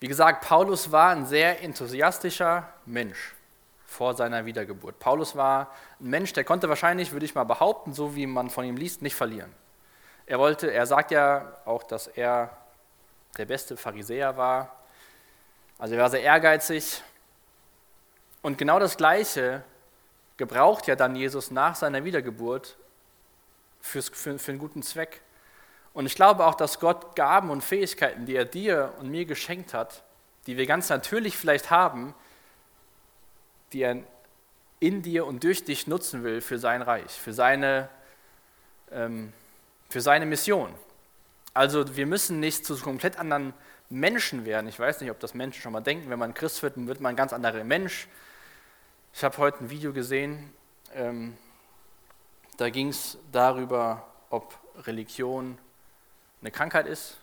Wie 0.01 0.09
gesagt, 0.09 0.45
Paulus 0.45 0.91
war 0.91 1.11
ein 1.11 1.27
sehr 1.27 1.63
enthusiastischer 1.63 2.69
Mensch 2.85 3.35
vor 3.87 4.15
seiner 4.15 4.47
Wiedergeburt. 4.47 4.99
Paulus 4.99 5.37
war 5.37 5.71
ein 6.01 6.11
Mensch, 6.11 6.33
der 6.33 6.43
konnte 6.43 6.69
wahrscheinlich, 6.69 7.13
würde 7.13 7.25
ich 7.25 7.37
mal 7.37 7.45
behaupten, 7.45 7.95
so 7.95 8.17
wie 8.17 8.27
man 8.27 8.51
von 8.51 8.65
ihm 8.65 8.77
liest, 8.77 9.01
nicht 9.01 9.15
verlieren. 9.15 9.55
Er 10.27 10.41
wollte, 10.41 10.73
er 10.73 10.87
sagt 10.87 11.13
ja 11.13 11.53
auch, 11.67 11.85
dass 11.85 12.09
er 12.09 12.51
der 13.39 13.45
beste 13.45 13.77
Pharisäer 13.77 14.37
war. 14.37 14.75
Also 15.79 15.95
er 15.95 16.01
war 16.01 16.11
sehr 16.11 16.23
ehrgeizig. 16.23 17.01
Und 18.43 18.59
genau 18.59 18.81
das 18.81 18.97
Gleiche 18.97 19.63
gebraucht 20.37 20.87
ja 20.87 20.97
dann 20.97 21.17
Jesus 21.17 21.51
nach 21.51 21.75
seiner 21.75 22.05
Wiedergeburt 22.05 22.77
fürs, 23.81 24.09
für, 24.09 24.39
für 24.39 24.53
einen 24.53 24.59
guten 24.59 24.83
Zweck. 24.83 25.23
Und 25.93 26.07
ich 26.07 26.15
glaube 26.15 26.45
auch, 26.45 26.55
dass 26.55 26.79
Gott 26.79 27.17
Gaben 27.17 27.51
und 27.51 27.63
Fähigkeiten, 27.63 28.27
die 28.27 28.37
er 28.37 28.45
dir 28.45 28.93
und 29.01 29.11
mir 29.11 29.25
geschenkt 29.25 29.73
hat, 29.73 30.03
die 30.47 30.57
wir 30.57 30.67
ganz 30.67 30.89
natürlich 30.91 31.37
vielleicht 31.37 31.71
haben, 31.71 32.15
die 33.73 33.83
er 33.83 33.97
in 34.79 35.03
dir 35.03 35.27
und 35.27 35.43
durch 35.43 35.65
dich 35.65 35.87
nutzen 35.87 36.23
will 36.23 36.41
für 36.41 36.59
sein 36.59 36.83
Reich, 36.83 37.11
für 37.11 37.33
seine, 37.33 37.89
ähm, 38.93 39.33
für 39.89 40.01
seine 40.01 40.27
Mission. 40.27 40.75
Also 41.55 41.97
wir 41.97 42.07
müssen 42.07 42.41
nicht 42.41 42.67
zu 42.67 42.77
komplett 42.77 43.19
anderen 43.19 43.55
Menschen 43.89 44.45
werden. 44.45 44.69
Ich 44.69 44.79
weiß 44.79 45.01
nicht, 45.01 45.11
ob 45.11 45.19
das 45.21 45.33
Menschen 45.33 45.63
schon 45.63 45.73
mal 45.73 45.81
denken, 45.81 46.11
wenn 46.11 46.19
man 46.19 46.35
Christ 46.35 46.63
wird, 46.63 46.77
dann 46.77 46.87
wird 46.87 47.01
man 47.01 47.15
ein 47.15 47.17
ganz 47.17 47.33
anderer 47.33 47.65
Mensch. 47.65 48.09
Ich 49.17 49.25
habe 49.25 49.39
heute 49.39 49.65
ein 49.65 49.71
Video 49.71 49.95
gesehen, 49.95 50.53
ähm, 50.95 51.39
da 52.59 52.69
ging 52.69 52.89
es 52.89 53.17
darüber, 53.33 54.07
ob 54.29 54.59
Religion 54.87 55.57
eine 56.43 56.51
Krankheit 56.51 56.87
ist. 56.87 57.17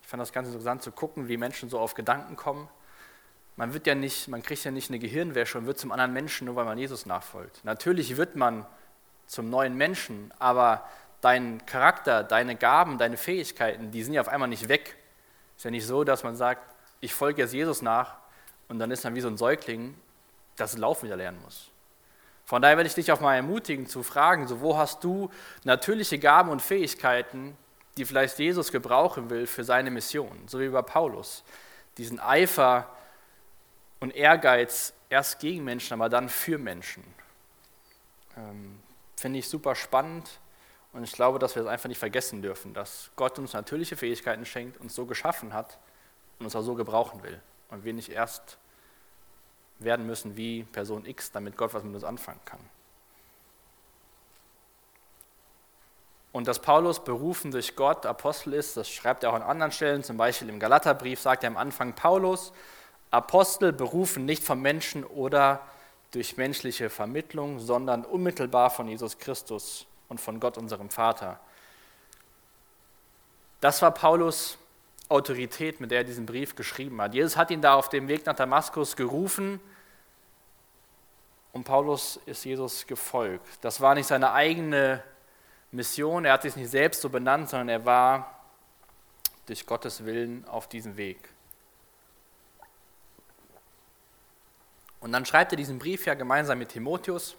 Ich 0.00 0.08
fand 0.08 0.22
das 0.22 0.32
ganz 0.32 0.48
interessant 0.48 0.82
zu 0.82 0.90
gucken, 0.90 1.28
wie 1.28 1.36
Menschen 1.36 1.68
so 1.68 1.80
auf 1.80 1.92
Gedanken 1.92 2.34
kommen. 2.34 2.66
Man 3.56 3.74
wird 3.74 3.86
ja 3.86 3.94
nicht, 3.94 4.28
man 4.28 4.42
kriegt 4.42 4.64
ja 4.64 4.70
nicht 4.70 4.88
eine 4.88 4.98
Gehirnwäsche 4.98 5.58
und 5.58 5.66
wird 5.66 5.78
zum 5.78 5.92
anderen 5.92 6.14
Menschen, 6.14 6.46
nur 6.46 6.56
weil 6.56 6.64
man 6.64 6.78
Jesus 6.78 7.04
nachfolgt. 7.04 7.62
Natürlich 7.62 8.16
wird 8.16 8.34
man 8.34 8.64
zum 9.26 9.50
neuen 9.50 9.76
Menschen, 9.76 10.32
aber 10.38 10.88
dein 11.20 11.66
Charakter, 11.66 12.24
deine 12.24 12.56
Gaben, 12.56 12.96
deine 12.96 13.18
Fähigkeiten, 13.18 13.90
die 13.90 14.02
sind 14.02 14.14
ja 14.14 14.22
auf 14.22 14.28
einmal 14.28 14.48
nicht 14.48 14.70
weg. 14.70 14.96
Ist 15.58 15.64
ja 15.66 15.70
nicht 15.70 15.86
so, 15.86 16.04
dass 16.04 16.24
man 16.24 16.36
sagt, 16.36 16.74
ich 17.00 17.12
folge 17.12 17.42
jetzt 17.42 17.52
Jesus 17.52 17.82
nach 17.82 18.16
und 18.68 18.78
dann 18.78 18.90
ist 18.90 19.04
man 19.04 19.14
wie 19.14 19.20
so 19.20 19.28
ein 19.28 19.36
Säugling, 19.36 19.94
das 20.58 20.76
Laufen 20.76 21.06
wieder 21.06 21.16
lernen 21.16 21.40
muss. 21.42 21.70
Von 22.44 22.62
daher 22.62 22.78
will 22.78 22.86
ich 22.86 22.94
dich 22.94 23.12
auch 23.12 23.20
mal 23.20 23.36
ermutigen 23.36 23.86
zu 23.86 24.02
fragen, 24.02 24.48
so 24.48 24.60
wo 24.60 24.76
hast 24.76 25.04
du 25.04 25.30
natürliche 25.64 26.18
Gaben 26.18 26.50
und 26.50 26.62
Fähigkeiten, 26.62 27.56
die 27.96 28.04
vielleicht 28.04 28.38
Jesus 28.38 28.72
gebrauchen 28.72 29.28
will 29.30 29.46
für 29.46 29.64
seine 29.64 29.90
Mission, 29.90 30.30
so 30.46 30.60
wie 30.60 30.68
bei 30.68 30.82
Paulus. 30.82 31.42
Diesen 31.98 32.20
Eifer, 32.20 32.88
und 34.00 34.14
Ehrgeiz 34.14 34.92
erst 35.08 35.40
gegen 35.40 35.64
Menschen, 35.64 35.94
aber 35.94 36.08
dann 36.08 36.28
für 36.28 36.58
Menschen. 36.58 37.02
Ähm, 38.36 38.78
Finde 39.16 39.40
ich 39.40 39.48
super 39.48 39.74
spannend 39.74 40.38
und 40.92 41.02
ich 41.02 41.12
glaube, 41.12 41.38
dass 41.38 41.56
wir 41.56 41.64
das 41.64 41.72
einfach 41.72 41.88
nicht 41.88 41.98
vergessen 41.98 42.40
dürfen, 42.40 42.72
dass 42.72 43.10
Gott 43.16 43.38
uns 43.38 43.52
natürliche 43.52 43.96
Fähigkeiten 43.96 44.46
schenkt, 44.46 44.80
uns 44.80 44.94
so 44.94 45.06
geschaffen 45.06 45.52
hat 45.52 45.78
und 46.38 46.46
uns 46.46 46.54
auch 46.54 46.62
so 46.62 46.74
gebrauchen 46.74 47.22
will. 47.22 47.40
Und 47.70 47.84
wir 47.84 47.92
nicht 47.92 48.10
erst 48.10 48.58
werden 49.78 50.06
müssen 50.06 50.36
wie 50.36 50.64
Person 50.64 51.06
X, 51.06 51.30
damit 51.32 51.56
Gott 51.56 51.74
was 51.74 51.84
mit 51.84 51.94
uns 51.94 52.04
anfangen 52.04 52.40
kann. 52.44 52.60
Und 56.32 56.46
dass 56.46 56.60
Paulus 56.60 57.02
berufen 57.02 57.50
durch 57.50 57.74
Gott 57.74 58.06
Apostel 58.06 58.52
ist, 58.52 58.76
das 58.76 58.88
schreibt 58.88 59.24
er 59.24 59.30
auch 59.30 59.34
an 59.34 59.42
anderen 59.42 59.72
Stellen, 59.72 60.02
zum 60.02 60.16
Beispiel 60.16 60.48
im 60.48 60.60
Galaterbrief 60.60 61.20
sagt 61.20 61.42
er 61.42 61.48
am 61.48 61.56
Anfang 61.56 61.94
Paulus, 61.94 62.52
Apostel 63.10 63.72
berufen 63.72 64.26
nicht 64.26 64.44
von 64.44 64.60
Menschen 64.60 65.04
oder 65.04 65.62
durch 66.10 66.36
menschliche 66.36 66.90
Vermittlung, 66.90 67.58
sondern 67.58 68.04
unmittelbar 68.04 68.70
von 68.70 68.88
Jesus 68.88 69.18
Christus 69.18 69.86
und 70.08 70.20
von 70.20 70.40
Gott, 70.40 70.58
unserem 70.58 70.90
Vater. 70.90 71.40
Das 73.60 73.82
war 73.82 73.90
Paulus 73.90 74.58
Autorität, 75.08 75.80
mit 75.80 75.90
der 75.90 75.98
er 75.98 76.04
diesen 76.04 76.26
Brief 76.26 76.54
geschrieben 76.54 77.00
hat. 77.00 77.14
Jesus 77.14 77.36
hat 77.36 77.50
ihn 77.50 77.62
da 77.62 77.74
auf 77.74 77.88
dem 77.88 78.08
Weg 78.08 78.26
nach 78.26 78.36
Damaskus 78.36 78.96
gerufen 78.96 79.60
und 81.52 81.64
Paulus 81.64 82.20
ist 82.26 82.44
Jesus 82.44 82.86
gefolgt. 82.86 83.46
Das 83.62 83.80
war 83.80 83.94
nicht 83.94 84.06
seine 84.06 84.32
eigene 84.32 85.02
Mission, 85.70 86.24
er 86.24 86.34
hat 86.34 86.42
sich 86.42 86.56
nicht 86.56 86.70
selbst 86.70 87.00
so 87.00 87.08
benannt, 87.08 87.50
sondern 87.50 87.68
er 87.68 87.84
war 87.84 88.40
durch 89.46 89.66
Gottes 89.66 90.04
Willen 90.04 90.46
auf 90.46 90.68
diesem 90.68 90.96
Weg. 90.96 91.28
Und 95.00 95.12
dann 95.12 95.24
schreibt 95.24 95.52
er 95.52 95.56
diesen 95.56 95.78
Brief 95.78 96.06
ja 96.06 96.14
gemeinsam 96.14 96.58
mit 96.58 96.70
Timotheus. 96.70 97.36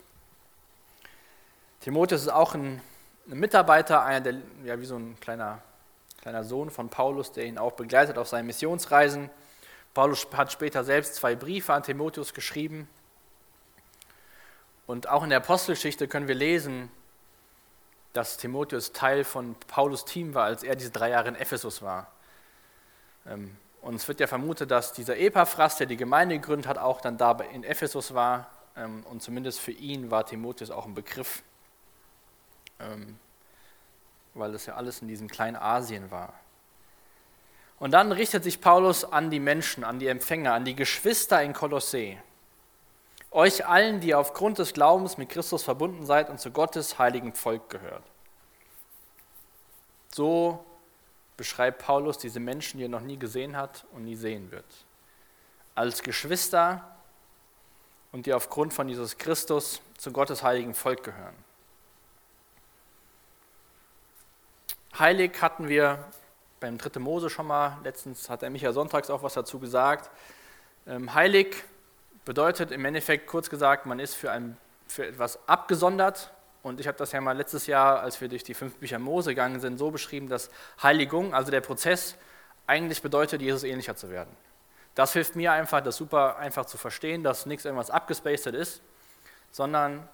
Timotheus 1.81 2.21
ist 2.21 2.29
auch 2.29 2.55
ein, 2.55 2.81
ein 3.29 3.39
Mitarbeiter, 3.39 4.03
einer 4.03 4.21
der, 4.21 4.35
ja, 4.63 4.79
wie 4.79 4.85
so 4.85 4.95
ein 4.95 5.19
kleiner, 5.19 5.61
kleiner 6.21 6.43
Sohn 6.43 6.69
von 6.69 6.89
Paulus, 6.89 7.31
der 7.31 7.45
ihn 7.45 7.57
auch 7.57 7.73
begleitet 7.73 8.17
auf 8.17 8.27
seinen 8.27 8.47
Missionsreisen. 8.47 9.29
Paulus 9.93 10.27
hat 10.33 10.51
später 10.51 10.83
selbst 10.83 11.15
zwei 11.15 11.35
Briefe 11.35 11.73
an 11.73 11.83
Timotheus 11.83 12.33
geschrieben. 12.33 12.87
Und 14.85 15.07
auch 15.07 15.23
in 15.23 15.29
der 15.29 15.39
Apostelgeschichte 15.39 16.07
können 16.07 16.27
wir 16.27 16.35
lesen, 16.35 16.91
dass 18.13 18.37
Timotheus 18.37 18.91
Teil 18.91 19.23
von 19.23 19.55
Paulus 19.67 20.05
Team 20.05 20.33
war, 20.33 20.45
als 20.45 20.63
er 20.63 20.75
diese 20.75 20.91
drei 20.91 21.09
Jahre 21.09 21.29
in 21.29 21.35
Ephesus 21.35 21.81
war. 21.81 22.11
Ähm, 23.27 23.55
und 23.81 23.95
es 23.95 24.07
wird 24.07 24.19
ja 24.19 24.27
vermutet, 24.27 24.71
dass 24.71 24.93
dieser 24.93 25.17
Epaphras, 25.17 25.77
der 25.77 25.87
die 25.87 25.95
Gemeinde 25.95 26.39
gegründet 26.39 26.67
hat, 26.67 26.77
auch 26.77 27.01
dann 27.01 27.17
da 27.17 27.31
in 27.53 27.63
Ephesus 27.63 28.13
war. 28.13 28.49
Ähm, 28.75 29.03
und 29.09 29.21
zumindest 29.21 29.59
für 29.59 29.71
ihn 29.71 30.11
war 30.11 30.25
Timotheus 30.25 30.71
auch 30.71 30.85
ein 30.85 30.95
Begriff, 30.95 31.43
ähm, 32.79 33.17
weil 34.39 34.51
das 34.51 34.65
ja 34.65 34.75
alles 34.75 35.01
in 35.01 35.07
diesem 35.07 35.27
kleinen 35.27 35.55
Asien 35.55 36.11
war. 36.11 36.33
Und 37.79 37.91
dann 37.91 38.11
richtet 38.11 38.43
sich 38.43 38.59
Paulus 38.59 39.05
an 39.05 39.29
die 39.29 39.39
Menschen, 39.39 39.83
an 39.83 39.99
die 39.99 40.07
Empfänger, 40.07 40.53
an 40.53 40.65
die 40.65 40.75
Geschwister 40.75 41.41
in 41.41 41.53
Kolossee. 41.53 42.17
Euch 43.31 43.65
allen, 43.65 44.01
die 44.01 44.15
aufgrund 44.15 44.57
des 44.57 44.73
Glaubens 44.73 45.17
mit 45.17 45.29
Christus 45.29 45.63
verbunden 45.63 46.05
seid 46.05 46.29
und 46.29 46.39
zu 46.39 46.51
Gottes 46.51 46.99
heiligen 46.99 47.33
Volk 47.33 47.69
gehört. 47.69 48.03
So 50.11 50.65
beschreibt 51.37 51.83
Paulus 51.83 52.17
diese 52.17 52.39
Menschen, 52.39 52.79
die 52.79 52.85
er 52.85 52.89
noch 52.89 53.01
nie 53.01 53.17
gesehen 53.17 53.55
hat 53.55 53.85
und 53.93 54.03
nie 54.03 54.15
sehen 54.15 54.51
wird. 54.51 54.65
Als 55.75 56.01
Geschwister 56.03 56.97
und 58.11 58.25
die 58.25 58.33
aufgrund 58.33 58.73
von 58.73 58.89
Jesus 58.89 59.17
Christus 59.17 59.81
zu 59.97 60.11
Gottes 60.11 60.43
heiligen 60.43 60.73
Volk 60.73 61.03
gehören. 61.03 61.35
Heilig 64.99 65.41
hatten 65.41 65.69
wir 65.69 66.03
beim 66.59 66.77
3. 66.77 66.99
Mose 66.99 67.29
schon 67.29 67.47
mal, 67.47 67.77
letztens 67.85 68.29
hat 68.29 68.41
der 68.41 68.49
Michael 68.49 68.73
Sonntags 68.73 69.09
auch 69.09 69.23
was 69.23 69.33
dazu 69.33 69.57
gesagt. 69.57 70.11
Ähm, 70.85 71.13
heilig 71.13 71.63
bedeutet 72.25 72.71
im 72.71 72.83
Endeffekt 72.83 73.25
kurz 73.27 73.49
gesagt, 73.49 73.85
man 73.85 73.99
ist 73.99 74.15
für, 74.15 74.29
ein, 74.29 74.57
für 74.87 75.07
etwas 75.07 75.39
abgesondert. 75.47 76.33
Und 76.63 76.81
ich 76.81 76.87
habe 76.87 76.97
das 76.97 77.13
ja 77.13 77.21
mal 77.21 77.37
letztes 77.37 77.65
Jahr, 77.65 78.01
als 78.01 78.19
wir 78.19 78.27
durch 78.27 78.43
die 78.43 78.53
fünf 78.53 78.75
Bücher 78.75 78.99
Mose 78.99 79.29
gegangen 79.29 79.61
sind, 79.61 79.77
so 79.77 79.89
beschrieben, 79.89 80.27
dass 80.27 80.49
Heiligung, 80.83 81.33
also 81.33 81.49
der 81.49 81.61
Prozess, 81.61 82.17
eigentlich 82.67 83.01
bedeutet, 83.01 83.41
Jesus 83.41 83.63
ähnlicher 83.63 83.95
zu 83.95 84.09
werden. 84.09 84.35
Das 84.95 85.13
hilft 85.13 85.33
mir 85.37 85.53
einfach, 85.53 85.81
das 85.81 85.95
super 85.95 86.37
einfach 86.39 86.65
zu 86.65 86.77
verstehen, 86.77 87.23
dass 87.23 87.45
nichts 87.45 87.63
irgendwas 87.63 87.89
abgespaced 87.89 88.53
ist, 88.53 88.81
sondern 89.49 90.09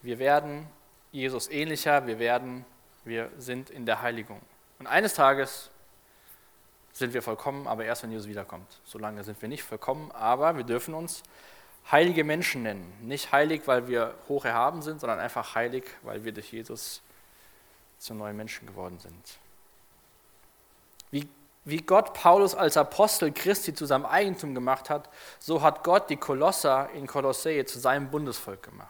wir 0.00 0.20
werden 0.20 0.68
Jesus 1.10 1.50
ähnlicher, 1.50 2.06
wir 2.06 2.20
werden, 2.20 2.64
wir 3.04 3.30
sind 3.38 3.70
in 3.70 3.86
der 3.86 4.02
Heiligung. 4.02 4.40
Und 4.78 4.86
eines 4.86 5.14
Tages 5.14 5.70
sind 6.92 7.14
wir 7.14 7.22
vollkommen, 7.22 7.66
aber 7.66 7.84
erst 7.84 8.02
wenn 8.02 8.10
Jesus 8.10 8.28
wiederkommt. 8.28 8.80
Solange 8.84 9.24
sind 9.24 9.40
wir 9.40 9.48
nicht 9.48 9.62
vollkommen, 9.62 10.10
aber 10.12 10.56
wir 10.56 10.64
dürfen 10.64 10.94
uns 10.94 11.22
heilige 11.90 12.24
Menschen 12.24 12.62
nennen. 12.62 12.92
Nicht 13.02 13.32
heilig, 13.32 13.62
weil 13.66 13.88
wir 13.88 14.14
hoch 14.28 14.44
erhaben 14.44 14.82
sind, 14.82 15.00
sondern 15.00 15.18
einfach 15.18 15.54
heilig, 15.54 15.84
weil 16.02 16.24
wir 16.24 16.32
durch 16.32 16.52
Jesus 16.52 17.02
zu 17.98 18.14
neuen 18.14 18.36
Menschen 18.36 18.66
geworden 18.66 18.98
sind. 18.98 19.38
Wie 21.10 21.28
wie 21.64 21.82
Gott 21.82 22.14
Paulus 22.14 22.54
als 22.54 22.76
Apostel 22.76 23.32
Christi 23.32 23.74
zu 23.74 23.84
seinem 23.84 24.06
Eigentum 24.06 24.54
gemacht 24.54 24.88
hat, 24.88 25.08
so 25.38 25.62
hat 25.62 25.84
Gott 25.84 26.08
die 26.08 26.16
Kolosser 26.16 26.88
in 26.94 27.06
Kolossee 27.06 27.64
zu 27.64 27.78
seinem 27.78 28.10
Bundesvolk 28.10 28.62
gemacht. 28.62 28.88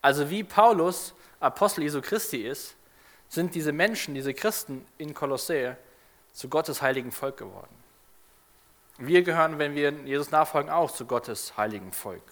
Also 0.00 0.30
wie 0.30 0.44
Paulus 0.44 1.14
Apostel 1.40 1.82
Jesu 1.82 2.00
Christi 2.00 2.38
ist, 2.38 2.74
sind 3.28 3.54
diese 3.54 3.72
Menschen, 3.72 4.14
diese 4.14 4.34
Christen 4.34 4.86
in 4.96 5.14
Kolossee 5.14 5.76
zu 6.32 6.48
Gottes 6.48 6.82
heiligen 6.82 7.12
Volk 7.12 7.36
geworden. 7.36 7.74
Wir 8.98 9.22
gehören, 9.22 9.58
wenn 9.58 9.74
wir 9.74 9.90
Jesus 9.90 10.30
nachfolgen, 10.30 10.70
auch 10.70 10.90
zu 10.90 11.06
Gottes 11.06 11.56
heiligen 11.56 11.92
Volk. 11.92 12.22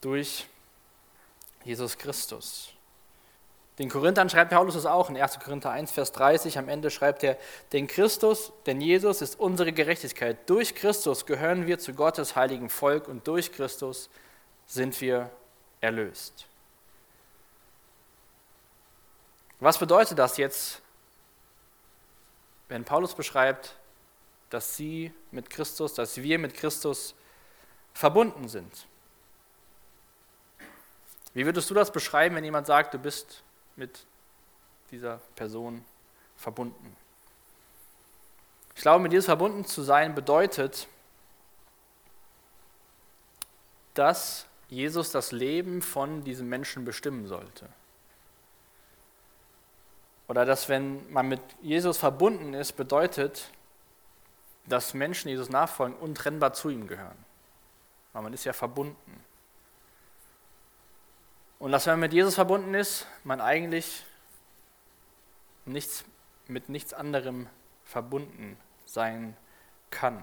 Durch 0.00 0.46
Jesus 1.64 1.98
Christus. 1.98 2.72
Den 3.78 3.88
Korinthern 3.88 4.28
schreibt 4.28 4.50
Paulus 4.50 4.74
es 4.74 4.86
auch 4.86 5.08
in 5.08 5.16
1. 5.16 5.38
Korinther 5.38 5.70
1, 5.70 5.90
Vers 5.92 6.12
30. 6.12 6.58
Am 6.58 6.68
Ende 6.68 6.90
schreibt 6.90 7.22
er, 7.22 7.36
denn 7.72 7.86
Christus, 7.86 8.52
denn 8.66 8.80
Jesus 8.80 9.22
ist 9.22 9.38
unsere 9.38 9.72
Gerechtigkeit. 9.72 10.38
Durch 10.50 10.74
Christus 10.74 11.26
gehören 11.26 11.66
wir 11.66 11.78
zu 11.78 11.94
Gottes 11.94 12.34
heiligen 12.34 12.70
Volk 12.70 13.06
und 13.06 13.28
durch 13.28 13.52
Christus 13.52 14.08
sind 14.66 15.00
wir 15.00 15.30
erlöst. 15.80 16.46
Was 19.60 19.78
bedeutet 19.78 20.18
das 20.18 20.36
jetzt, 20.36 20.80
wenn 22.68 22.84
Paulus 22.84 23.14
beschreibt, 23.14 23.76
dass 24.50 24.76
sie 24.76 25.12
mit 25.30 25.50
Christus, 25.50 25.94
dass 25.94 26.16
wir 26.16 26.38
mit 26.38 26.54
Christus 26.54 27.14
verbunden 27.92 28.48
sind? 28.48 28.86
Wie 31.34 31.44
würdest 31.44 31.68
du 31.70 31.74
das 31.74 31.92
beschreiben, 31.92 32.36
wenn 32.36 32.44
jemand 32.44 32.66
sagt, 32.66 32.94
du 32.94 32.98
bist 32.98 33.42
mit 33.76 34.06
dieser 34.90 35.18
Person 35.34 35.84
verbunden. 36.36 36.96
Ich 38.74 38.82
glaube, 38.82 39.02
mit 39.02 39.12
Jesus 39.12 39.26
verbunden 39.26 39.64
zu 39.64 39.82
sein 39.82 40.14
bedeutet, 40.14 40.86
dass 43.94 44.46
Jesus 44.68 45.10
das 45.10 45.32
Leben 45.32 45.82
von 45.82 46.24
diesem 46.24 46.48
Menschen 46.48 46.84
bestimmen 46.84 47.26
sollte. 47.26 47.68
Oder 50.28 50.44
dass 50.44 50.68
wenn 50.68 51.10
man 51.10 51.28
mit 51.28 51.40
Jesus 51.62 51.96
verbunden 51.96 52.52
ist, 52.52 52.72
bedeutet, 52.72 53.50
dass 54.66 54.92
Menschen 54.92 55.28
Jesus 55.28 55.48
nachfolgen, 55.48 55.96
untrennbar 55.96 56.52
zu 56.52 56.68
ihm 56.68 56.86
gehören. 56.86 57.16
Weil 58.12 58.22
man 58.22 58.34
ist 58.34 58.44
ja 58.44 58.52
verbunden. 58.52 59.24
Und 61.58 61.72
dass 61.72 61.86
wenn 61.86 61.94
man 61.94 62.00
mit 62.00 62.12
Jesus 62.12 62.34
verbunden 62.34 62.74
ist, 62.74 63.06
man 63.24 63.40
eigentlich 63.40 64.04
nichts, 65.64 66.04
mit 66.46 66.68
nichts 66.68 66.92
anderem 66.92 67.48
verbunden 67.84 68.58
sein 68.84 69.36
kann. 69.90 70.22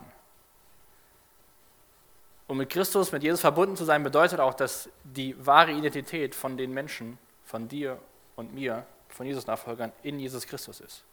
Und 2.48 2.58
mit 2.58 2.70
Christus, 2.70 3.12
mit 3.12 3.24
Jesus 3.24 3.42
verbunden 3.42 3.76
zu 3.76 3.86
sein, 3.86 4.04
bedeutet 4.04 4.40
auch, 4.40 4.54
dass 4.54 4.90
die 5.04 5.36
wahre 5.46 5.72
Identität 5.72 6.36
von 6.36 6.58
den 6.58 6.72
Menschen, 6.74 7.18
von 7.44 7.68
dir 7.68 8.00
und 8.36 8.54
mir, 8.54 8.86
von 9.10 9.26
Jesus 9.26 9.48
Nachfolgern, 9.48 9.92
in 10.04 10.20
Jesus 10.20 10.46
Christus 10.46 10.80
ist. 10.80 11.04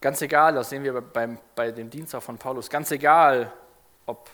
Ganz 0.00 0.22
egal, 0.22 0.54
das 0.54 0.70
sehen 0.70 0.82
wir 0.84 0.98
beim, 1.00 1.38
bei 1.54 1.72
dem 1.72 1.90
Dienstag 1.90 2.22
von 2.22 2.38
Paulus, 2.38 2.70
ganz 2.70 2.90
egal, 2.90 3.52
ob 4.06 4.30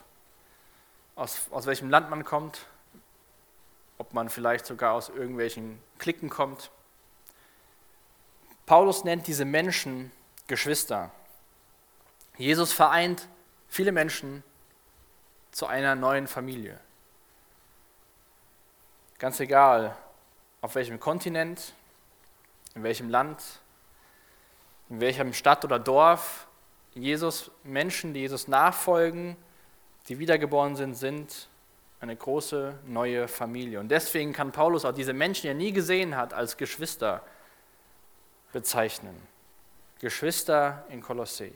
aus, 1.16 1.48
aus 1.50 1.66
welchem 1.66 1.90
Land 1.90 2.08
man 2.10 2.24
kommt, 2.24 2.66
ob 3.98 4.12
man 4.12 4.28
vielleicht 4.28 4.66
sogar 4.66 4.92
aus 4.92 5.08
irgendwelchen 5.08 5.80
Klicken 5.98 6.30
kommt. 6.30 6.70
Paulus 8.66 9.04
nennt 9.04 9.26
diese 9.26 9.44
Menschen 9.44 10.12
Geschwister. 10.46 11.10
Jesus 12.38 12.72
vereint 12.72 13.28
viele 13.68 13.92
Menschen 13.92 14.42
zu 15.50 15.66
einer 15.66 15.94
neuen 15.94 16.26
Familie. 16.26 16.78
Ganz 19.18 19.40
egal, 19.40 19.96
auf 20.60 20.74
welchem 20.74 21.00
Kontinent, 21.00 21.72
in 22.74 22.82
welchem 22.82 23.08
Land, 23.08 23.42
in 24.90 25.00
welchem 25.00 25.32
Stadt 25.32 25.64
oder 25.64 25.78
Dorf, 25.78 26.46
Jesus, 26.94 27.50
Menschen, 27.64 28.14
die 28.14 28.20
Jesus 28.20 28.48
nachfolgen, 28.48 29.36
die 30.08 30.18
wiedergeboren 30.18 30.76
sind, 30.76 30.94
sind 30.94 31.48
eine 32.00 32.14
große 32.14 32.78
neue 32.86 33.28
Familie. 33.28 33.80
Und 33.80 33.88
deswegen 33.88 34.32
kann 34.32 34.52
Paulus 34.52 34.84
auch 34.84 34.92
diese 34.92 35.12
Menschen, 35.12 35.42
die 35.42 35.48
er 35.48 35.54
nie 35.54 35.72
gesehen 35.72 36.16
hat, 36.16 36.34
als 36.34 36.56
Geschwister 36.56 37.22
bezeichnen. 38.52 39.16
Geschwister 39.98 40.84
in 40.90 41.02
Kolossee. 41.02 41.52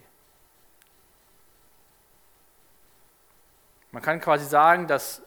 Man 3.93 4.03
kann 4.03 4.21
quasi 4.21 4.45
sagen, 4.47 4.87
dass 4.87 5.23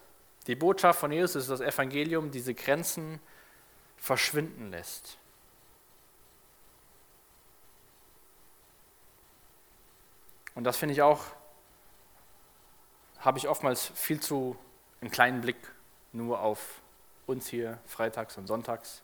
die 0.48 0.56
Botschaft 0.56 1.00
von 1.00 1.12
Jesus, 1.12 1.48
das 1.48 1.62
Evangelium, 1.62 2.32
diese 2.32 2.54
Grenzen 2.54 3.20
verschwinden 3.98 4.72
lässt. 4.72 5.18
Und 10.56 10.66
das 10.66 10.78
finde 10.78 10.94
ich 10.94 11.02
auch 11.02 11.22
habe 13.24 13.38
ich 13.38 13.48
oftmals 13.48 13.88
viel 13.96 14.20
zu 14.20 14.58
einen 15.02 15.10
kleinen 15.10 15.42
Blick 15.42 15.58
nur 16.12 16.42
auf 16.42 16.82
uns 17.26 17.48
hier 17.48 17.80
freitags 17.86 18.38
und 18.38 18.48
sonntags. 18.48 19.02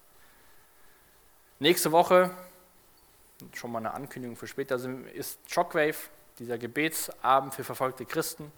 Nächste 1.60 1.92
Woche, 1.92 2.32
schon 3.54 3.72
mal 3.72 3.80
eine 3.80 3.94
Ankündigung 3.94 4.36
für 4.36 4.48
später, 4.48 4.76
ist 5.14 5.40
Shockwave, 5.50 5.96
dieser 6.38 6.58
Gebetsabend 6.58 7.54
für 7.54 7.64
verfolgte 7.64 8.06
Christen. 8.06 8.52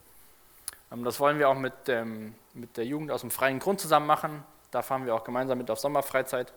Ähm, 0.92 1.04
das 1.04 1.20
wollen 1.20 1.40
wir 1.40 1.50
auch 1.50 1.56
mit, 1.56 1.74
ähm, 1.88 2.36
mit 2.54 2.78
der 2.78 2.86
Jugend 2.86 3.12
aus 3.12 3.22
dem 3.22 3.32
freien 3.32 3.60
Grund 3.60 3.80
zusammen 3.80 4.06
machen. 4.06 4.44
Da 4.72 4.82
fahren 4.82 5.06
wir 5.06 5.16
auch 5.16 5.24
gemeinsam 5.24 5.58
mit 5.58 5.70
auf 5.72 5.80
Sommerfreizeit. 5.80 6.54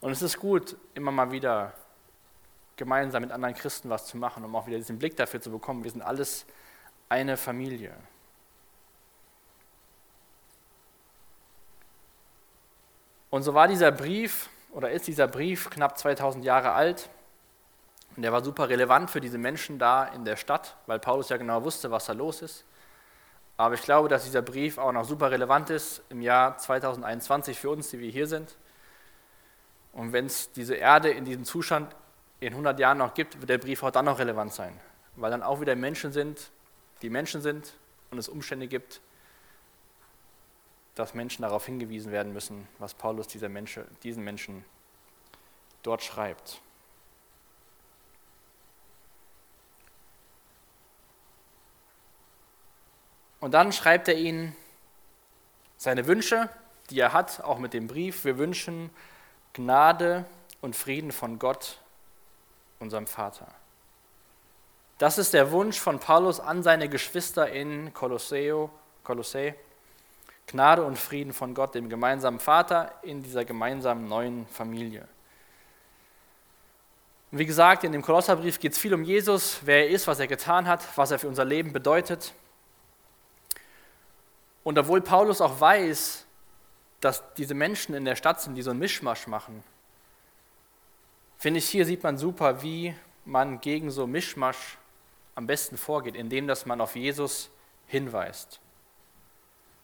Und 0.00 0.12
es 0.12 0.22
ist 0.22 0.38
gut, 0.38 0.76
immer 0.94 1.10
mal 1.10 1.30
wieder 1.30 1.72
gemeinsam 2.76 3.22
mit 3.22 3.32
anderen 3.32 3.54
Christen 3.54 3.88
was 3.90 4.06
zu 4.06 4.16
machen, 4.16 4.44
um 4.44 4.54
auch 4.56 4.66
wieder 4.66 4.78
diesen 4.78 4.98
Blick 4.98 5.16
dafür 5.16 5.40
zu 5.40 5.50
bekommen. 5.50 5.84
Wir 5.84 5.90
sind 5.90 6.02
alles 6.02 6.44
eine 7.08 7.36
Familie. 7.36 7.94
Und 13.30 13.42
so 13.42 13.54
war 13.54 13.68
dieser 13.68 13.90
Brief 13.90 14.48
oder 14.72 14.90
ist 14.90 15.06
dieser 15.06 15.26
Brief 15.26 15.70
knapp 15.70 15.98
2000 15.98 16.44
Jahre 16.44 16.72
alt. 16.72 17.08
Und 18.16 18.22
der 18.22 18.32
war 18.32 18.44
super 18.44 18.68
relevant 18.68 19.10
für 19.10 19.20
diese 19.20 19.38
Menschen 19.38 19.78
da 19.78 20.04
in 20.04 20.24
der 20.24 20.36
Stadt, 20.36 20.76
weil 20.86 21.00
Paulus 21.00 21.30
ja 21.30 21.36
genau 21.36 21.64
wusste, 21.64 21.90
was 21.90 22.06
da 22.06 22.12
los 22.12 22.42
ist. 22.42 22.64
Aber 23.56 23.74
ich 23.74 23.82
glaube, 23.82 24.08
dass 24.08 24.24
dieser 24.24 24.42
Brief 24.42 24.78
auch 24.78 24.92
noch 24.92 25.04
super 25.04 25.30
relevant 25.30 25.70
ist 25.70 26.02
im 26.08 26.20
Jahr 26.20 26.58
2021 26.58 27.58
für 27.58 27.70
uns, 27.70 27.90
die 27.90 28.00
wir 28.00 28.10
hier 28.10 28.26
sind. 28.26 28.56
Und 29.92 30.12
wenn 30.12 30.26
es 30.26 30.50
diese 30.52 30.74
Erde 30.74 31.10
in 31.10 31.24
diesem 31.24 31.44
Zustand 31.44 31.94
in 32.40 32.52
100 32.52 32.78
Jahren 32.80 32.98
noch 32.98 33.14
gibt, 33.14 33.40
wird 33.40 33.48
der 33.48 33.58
Brief 33.58 33.82
auch 33.84 33.92
dann 33.92 34.06
noch 34.06 34.18
relevant 34.18 34.52
sein. 34.52 34.78
Weil 35.14 35.30
dann 35.30 35.44
auch 35.44 35.60
wieder 35.60 35.76
Menschen 35.76 36.12
sind, 36.12 36.50
die 37.02 37.10
Menschen 37.10 37.40
sind 37.40 37.74
und 38.10 38.18
es 38.18 38.28
Umstände 38.28 38.66
gibt, 38.66 39.00
dass 40.96 41.14
Menschen 41.14 41.42
darauf 41.42 41.66
hingewiesen 41.66 42.10
werden 42.10 42.32
müssen, 42.32 42.68
was 42.78 42.94
Paulus 42.94 43.28
dieser 43.28 43.48
Mensch, 43.48 43.78
diesen 44.02 44.24
Menschen 44.24 44.64
dort 45.82 46.02
schreibt. 46.02 46.60
Und 53.44 53.50
dann 53.50 53.72
schreibt 53.72 54.08
er 54.08 54.14
ihnen 54.14 54.56
seine 55.76 56.06
Wünsche, 56.06 56.48
die 56.88 56.98
er 56.98 57.12
hat, 57.12 57.44
auch 57.44 57.58
mit 57.58 57.74
dem 57.74 57.88
Brief. 57.88 58.24
Wir 58.24 58.38
wünschen 58.38 58.88
Gnade 59.52 60.24
und 60.62 60.74
Frieden 60.74 61.12
von 61.12 61.38
Gott, 61.38 61.78
unserem 62.80 63.06
Vater. 63.06 63.46
Das 64.96 65.18
ist 65.18 65.34
der 65.34 65.52
Wunsch 65.52 65.78
von 65.78 65.98
Paulus 65.98 66.40
an 66.40 66.62
seine 66.62 66.88
Geschwister 66.88 67.50
in 67.50 67.92
Kolosseo, 67.92 68.70
Kolossä. 69.02 69.52
Gnade 70.46 70.82
und 70.82 70.98
Frieden 70.98 71.34
von 71.34 71.52
Gott, 71.52 71.74
dem 71.74 71.90
gemeinsamen 71.90 72.40
Vater, 72.40 72.94
in 73.02 73.22
dieser 73.22 73.44
gemeinsamen 73.44 74.08
neuen 74.08 74.46
Familie. 74.46 75.06
Und 77.30 77.40
wie 77.40 77.46
gesagt, 77.46 77.84
in 77.84 77.92
dem 77.92 78.00
Kolosserbrief 78.00 78.58
geht 78.58 78.72
es 78.72 78.78
viel 78.78 78.94
um 78.94 79.04
Jesus, 79.04 79.58
wer 79.64 79.80
er 79.80 79.90
ist, 79.90 80.06
was 80.06 80.18
er 80.18 80.28
getan 80.28 80.66
hat, 80.66 80.80
was 80.96 81.10
er 81.10 81.18
für 81.18 81.28
unser 81.28 81.44
Leben 81.44 81.74
bedeutet. 81.74 82.32
Und 84.64 84.78
obwohl 84.78 85.02
Paulus 85.02 85.40
auch 85.40 85.60
weiß, 85.60 86.24
dass 87.00 87.22
diese 87.34 87.54
Menschen 87.54 87.94
in 87.94 88.04
der 88.04 88.16
Stadt 88.16 88.40
sind, 88.40 88.54
die 88.54 88.62
so 88.62 88.70
einen 88.70 88.80
Mischmasch 88.80 89.26
machen, 89.26 89.62
finde 91.36 91.58
ich, 91.58 91.68
hier 91.68 91.84
sieht 91.84 92.02
man 92.02 92.16
super, 92.16 92.62
wie 92.62 92.94
man 93.26 93.60
gegen 93.60 93.90
so 93.90 94.06
Mischmasch 94.06 94.78
am 95.34 95.46
besten 95.46 95.76
vorgeht, 95.76 96.16
indem 96.16 96.46
dass 96.46 96.66
man 96.66 96.80
auf 96.80 96.96
Jesus 96.96 97.50
hinweist. 97.86 98.60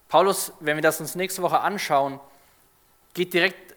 Paulus, 0.08 0.52
wenn 0.60 0.76
wir 0.76 0.82
das 0.82 1.00
uns 1.00 1.14
nächste 1.14 1.42
Woche 1.42 1.60
anschauen, 1.60 2.18
geht 3.14 3.34
direkt 3.34 3.76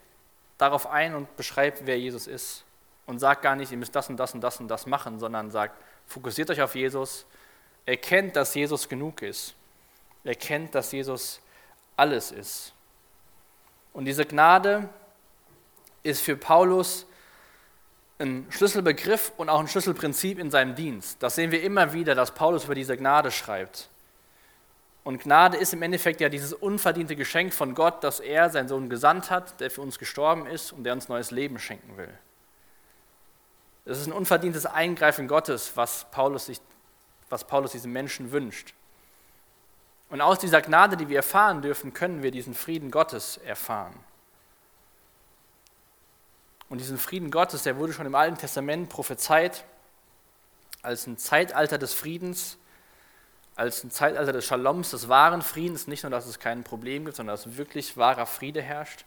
darauf 0.57 0.87
ein 0.87 1.13
und 1.15 1.35
beschreibt, 1.35 1.85
wer 1.85 1.99
Jesus 1.99 2.27
ist. 2.27 2.63
Und 3.05 3.19
sagt 3.19 3.41
gar 3.41 3.55
nicht, 3.55 3.71
ihr 3.71 3.77
müsst 3.77 3.95
das 3.95 4.09
und 4.09 4.15
das 4.17 4.33
und 4.33 4.41
das 4.41 4.59
und 4.59 4.69
das 4.69 4.85
machen, 4.85 5.19
sondern 5.19 5.51
sagt, 5.51 5.75
fokussiert 6.07 6.49
euch 6.49 6.61
auf 6.61 6.75
Jesus, 6.75 7.25
erkennt, 7.85 8.35
dass 8.37 8.55
Jesus 8.55 8.87
genug 8.87 9.21
ist, 9.21 9.55
erkennt, 10.23 10.75
dass 10.75 10.91
Jesus 10.91 11.41
alles 11.97 12.31
ist. 12.31 12.73
Und 13.93 14.05
diese 14.05 14.25
Gnade 14.25 14.89
ist 16.01 16.21
für 16.21 16.35
Paulus 16.35 17.05
ein 18.19 18.47
Schlüsselbegriff 18.49 19.31
und 19.37 19.49
auch 19.49 19.59
ein 19.59 19.67
Schlüsselprinzip 19.67 20.39
in 20.39 20.49
seinem 20.51 20.75
Dienst. 20.75 21.21
Das 21.21 21.35
sehen 21.35 21.51
wir 21.51 21.61
immer 21.63 21.93
wieder, 21.93 22.15
dass 22.15 22.33
Paulus 22.33 22.65
über 22.65 22.75
diese 22.75 22.95
Gnade 22.95 23.31
schreibt. 23.31 23.89
Und 25.03 25.21
Gnade 25.21 25.57
ist 25.57 25.73
im 25.73 25.81
Endeffekt 25.81 26.21
ja 26.21 26.29
dieses 26.29 26.53
unverdiente 26.53 27.15
Geschenk 27.15 27.53
von 27.53 27.75
Gott, 27.75 28.03
dass 28.03 28.19
er 28.21 28.49
seinen 28.49 28.69
Sohn 28.69 28.89
gesandt 28.89 29.29
hat, 29.29 29.59
der 29.59 29.69
für 29.69 29.81
uns 29.81 29.99
gestorben 29.99 30.45
ist 30.45 30.71
und 30.71 30.85
der 30.85 30.93
uns 30.93 31.09
neues 31.09 31.31
Leben 31.31 31.59
schenken 31.59 31.97
will. 31.97 32.13
Es 33.85 33.99
ist 33.99 34.07
ein 34.07 34.13
unverdientes 34.13 34.65
Eingreifen 34.65 35.27
Gottes, 35.27 35.75
was 35.75 36.09
Paulus, 36.09 36.45
sich, 36.45 36.61
was 37.29 37.45
Paulus 37.45 37.73
diesen 37.73 37.91
Menschen 37.91 38.31
wünscht. 38.31 38.73
Und 40.13 40.21
aus 40.21 40.37
dieser 40.37 40.61
Gnade, 40.61 40.95
die 40.95 41.09
wir 41.09 41.17
erfahren 41.17 41.63
dürfen, 41.63 41.91
können 41.91 42.21
wir 42.21 42.29
diesen 42.29 42.53
Frieden 42.53 42.91
Gottes 42.91 43.37
erfahren. 43.37 43.95
Und 46.69 46.77
diesen 46.77 46.99
Frieden 46.99 47.31
Gottes, 47.31 47.63
der 47.63 47.77
wurde 47.77 47.93
schon 47.93 48.05
im 48.05 48.13
Alten 48.13 48.37
Testament 48.37 48.89
prophezeit 48.89 49.65
als 50.83 51.07
ein 51.07 51.17
Zeitalter 51.17 51.79
des 51.79 51.95
Friedens, 51.95 52.59
als 53.55 53.83
ein 53.83 53.89
Zeitalter 53.89 54.33
des 54.33 54.45
Shaloms, 54.45 54.91
des 54.91 55.09
wahren 55.09 55.41
Friedens. 55.41 55.87
Nicht 55.87 56.03
nur, 56.03 56.11
dass 56.11 56.27
es 56.27 56.37
kein 56.37 56.63
Problem 56.63 57.05
gibt, 57.05 57.17
sondern 57.17 57.33
dass 57.33 57.57
wirklich 57.57 57.97
wahrer 57.97 58.27
Friede 58.27 58.61
herrscht. 58.61 59.05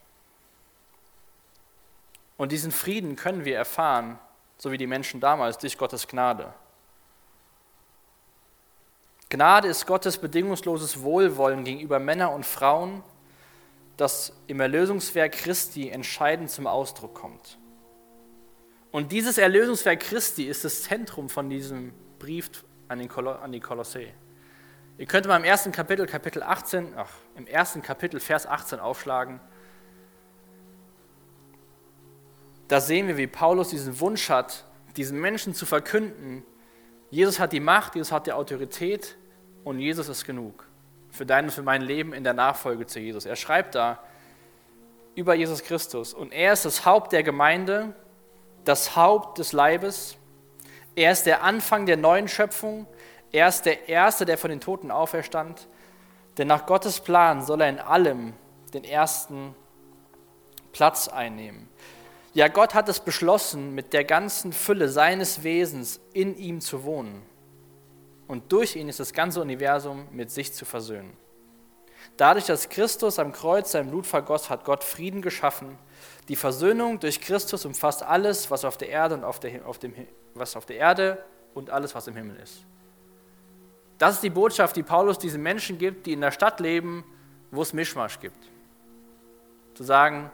Und 2.36 2.50
diesen 2.50 2.72
Frieden 2.72 3.14
können 3.14 3.44
wir 3.44 3.56
erfahren, 3.56 4.18
so 4.58 4.72
wie 4.72 4.78
die 4.78 4.88
Menschen 4.88 5.20
damals, 5.20 5.58
durch 5.58 5.78
Gottes 5.78 6.08
Gnade. 6.08 6.52
Gnade 9.28 9.68
ist 9.68 9.86
Gottes 9.86 10.18
bedingungsloses 10.18 11.02
Wohlwollen 11.02 11.64
gegenüber 11.64 11.98
Männern 11.98 12.32
und 12.32 12.46
Frauen, 12.46 13.02
das 13.96 14.32
im 14.46 14.60
Erlösungswerk 14.60 15.32
Christi 15.32 15.88
entscheidend 15.88 16.50
zum 16.50 16.66
Ausdruck 16.66 17.14
kommt. 17.14 17.58
Und 18.92 19.10
dieses 19.10 19.36
Erlösungswerk 19.36 20.00
Christi 20.00 20.44
ist 20.44 20.64
das 20.64 20.84
Zentrum 20.84 21.28
von 21.28 21.50
diesem 21.50 21.92
Brief 22.18 22.48
an, 22.88 22.98
den 22.98 23.08
Kol 23.08 23.28
an 23.28 23.50
die 23.52 23.60
Kolossee. 23.60 24.12
Ihr 24.98 25.06
könnt 25.06 25.26
mal 25.26 25.36
im 25.36 25.44
ersten 25.44 25.72
Kapitel, 25.72 26.06
Kapitel 26.06 26.42
18, 26.42 26.94
ach, 26.96 27.10
im 27.34 27.46
ersten 27.46 27.82
Kapitel, 27.82 28.20
Vers 28.20 28.46
18 28.46 28.78
aufschlagen. 28.78 29.40
Da 32.68 32.80
sehen 32.80 33.06
wir, 33.08 33.16
wie 33.16 33.26
Paulus 33.26 33.68
diesen 33.70 34.00
Wunsch 34.00 34.30
hat, 34.30 34.64
diesen 34.96 35.20
Menschen 35.20 35.52
zu 35.52 35.66
verkünden, 35.66 36.44
Jesus 37.16 37.40
hat 37.40 37.54
die 37.54 37.60
Macht, 37.60 37.94
Jesus 37.94 38.12
hat 38.12 38.26
die 38.26 38.32
Autorität 38.34 39.16
und 39.64 39.78
Jesus 39.78 40.06
ist 40.10 40.26
genug 40.26 40.68
für 41.10 41.24
dein 41.24 41.46
und 41.46 41.50
für 41.50 41.62
mein 41.62 41.80
Leben 41.80 42.12
in 42.12 42.24
der 42.24 42.34
Nachfolge 42.34 42.84
zu 42.84 43.00
Jesus. 43.00 43.24
Er 43.24 43.36
schreibt 43.36 43.74
da 43.74 44.00
über 45.14 45.34
Jesus 45.34 45.62
Christus 45.62 46.12
und 46.12 46.30
er 46.30 46.52
ist 46.52 46.66
das 46.66 46.84
Haupt 46.84 47.12
der 47.12 47.22
Gemeinde, 47.22 47.94
das 48.66 48.96
Haupt 48.96 49.38
des 49.38 49.54
Leibes. 49.54 50.18
Er 50.94 51.10
ist 51.10 51.24
der 51.24 51.42
Anfang 51.42 51.86
der 51.86 51.96
neuen 51.96 52.28
Schöpfung. 52.28 52.86
Er 53.32 53.48
ist 53.48 53.62
der 53.62 53.88
Erste, 53.88 54.26
der 54.26 54.36
von 54.36 54.50
den 54.50 54.60
Toten 54.60 54.90
auferstand. 54.90 55.68
Denn 56.36 56.48
nach 56.48 56.66
Gottes 56.66 57.00
Plan 57.00 57.40
soll 57.40 57.62
er 57.62 57.70
in 57.70 57.78
allem 57.78 58.34
den 58.74 58.84
ersten 58.84 59.54
Platz 60.70 61.08
einnehmen. 61.08 61.70
Ja, 62.36 62.48
Gott 62.48 62.74
hat 62.74 62.86
es 62.90 63.00
beschlossen, 63.00 63.74
mit 63.74 63.94
der 63.94 64.04
ganzen 64.04 64.52
Fülle 64.52 64.90
seines 64.90 65.42
Wesens 65.42 66.00
in 66.12 66.36
ihm 66.36 66.60
zu 66.60 66.84
wohnen 66.84 67.22
und 68.28 68.52
durch 68.52 68.76
ihn 68.76 68.90
ist 68.90 69.00
das 69.00 69.14
ganze 69.14 69.40
Universum 69.40 70.06
mit 70.12 70.30
sich 70.30 70.52
zu 70.52 70.66
versöhnen. 70.66 71.16
Dadurch, 72.18 72.44
dass 72.44 72.68
Christus 72.68 73.18
am 73.18 73.32
Kreuz 73.32 73.72
sein 73.72 73.88
Blut 73.88 74.06
vergoss, 74.06 74.50
hat 74.50 74.66
Gott 74.66 74.84
Frieden 74.84 75.22
geschaffen. 75.22 75.78
Die 76.28 76.36
Versöhnung 76.36 77.00
durch 77.00 77.22
Christus 77.22 77.64
umfasst 77.64 78.02
alles, 78.02 78.50
was 78.50 78.66
auf 78.66 78.76
der 78.76 78.90
Erde 78.90 79.14
und 79.14 79.24
auf, 79.24 79.40
der, 79.40 79.66
auf 79.66 79.78
dem, 79.78 79.94
was 80.34 80.56
auf 80.56 80.66
der 80.66 80.76
Erde 80.76 81.24
und 81.54 81.70
alles, 81.70 81.94
was 81.94 82.06
im 82.06 82.16
Himmel 82.16 82.36
ist. 82.36 82.66
Das 83.96 84.16
ist 84.16 84.22
die 84.22 84.28
Botschaft, 84.28 84.76
die 84.76 84.82
Paulus 84.82 85.18
diesen 85.18 85.42
Menschen 85.42 85.78
gibt, 85.78 86.04
die 86.04 86.12
in 86.12 86.20
der 86.20 86.32
Stadt 86.32 86.60
leben, 86.60 87.02
wo 87.50 87.62
es 87.62 87.72
Mischmasch 87.72 88.20
gibt. 88.20 88.50
Zu 89.72 89.84
sagen, 89.84 90.30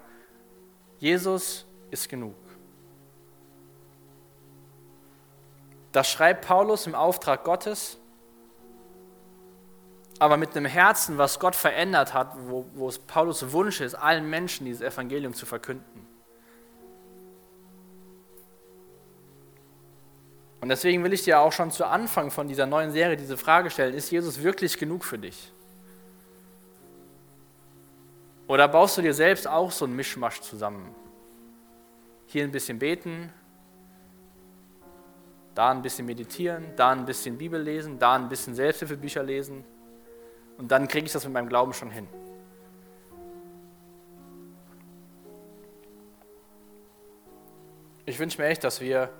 Jesus 0.99 1.65
ist 1.92 2.09
genug. 2.09 2.35
Das 5.92 6.09
schreibt 6.09 6.46
Paulus 6.46 6.87
im 6.87 6.94
Auftrag 6.94 7.44
Gottes, 7.44 7.98
aber 10.18 10.37
mit 10.37 10.57
einem 10.57 10.64
Herzen, 10.66 11.18
was 11.18 11.38
Gott 11.38 11.55
verändert 11.55 12.14
hat, 12.14 12.35
wo, 12.48 12.64
wo 12.74 12.88
es 12.88 12.98
Paulus 12.98 13.52
Wunsch 13.52 13.81
ist, 13.81 13.94
allen 13.94 14.28
Menschen 14.31 14.64
dieses 14.64 14.81
Evangelium 14.81 15.35
zu 15.35 15.44
verkünden. 15.44 16.07
Und 20.62 20.68
deswegen 20.68 21.02
will 21.02 21.12
ich 21.12 21.24
dir 21.24 21.40
auch 21.40 21.52
schon 21.52 21.72
zu 21.72 21.85
Anfang 21.85 22.31
von 22.31 22.46
dieser 22.46 22.66
neuen 22.66 22.92
Serie 22.92 23.16
diese 23.16 23.37
Frage 23.37 23.68
stellen, 23.68 23.94
ist 23.94 24.11
Jesus 24.11 24.42
wirklich 24.42 24.78
genug 24.78 25.05
für 25.05 25.18
dich? 25.18 25.52
Oder 28.46 28.68
baust 28.68 28.96
du 28.96 29.02
dir 29.02 29.12
selbst 29.12 29.48
auch 29.48 29.72
so 29.72 29.85
einen 29.85 29.96
Mischmasch 29.96 30.40
zusammen? 30.40 30.94
Hier 32.33 32.45
ein 32.45 32.51
bisschen 32.51 32.79
beten, 32.79 33.31
da 35.55 35.71
ein 35.71 35.83
bisschen 35.83 36.07
meditieren, 36.07 36.64
da 36.77 36.88
ein 36.88 37.05
bisschen 37.05 37.37
Bibel 37.37 37.61
lesen, 37.61 37.99
da 37.99 38.14
ein 38.14 38.31
bisschen 38.31 38.55
Selbsthilfebücher 38.55 39.23
lesen. 39.23 39.65
Und 40.56 40.73
dann 40.73 40.88
kriege 40.88 41.04
ich 41.04 41.13
das 41.13 41.25
mit 41.25 41.35
meinem 41.35 41.50
Glauben 41.50 41.75
schon 41.75 41.90
hin. 41.90 42.09
Ich 48.06 48.19
wünsche 48.19 48.40
mir 48.40 48.48
echt, 48.48 48.65
dass 48.65 48.81
wir, 48.81 49.11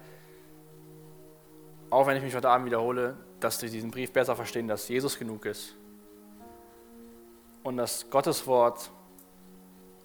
auch 1.91 2.07
wenn 2.07 2.16
ich 2.16 2.22
mich 2.22 2.34
heute 2.34 2.49
Abend 2.49 2.64
wiederhole, 2.64 3.18
dass 3.41 3.61
wir 3.61 3.68
diesen 3.68 3.91
Brief 3.91 4.11
besser 4.11 4.36
verstehen, 4.36 4.68
dass 4.68 4.89
Jesus 4.89 5.18
genug 5.18 5.45
ist. 5.45 5.76
Und 7.62 7.76
dass 7.76 8.09
Gottes 8.09 8.47
Wort 8.47 8.91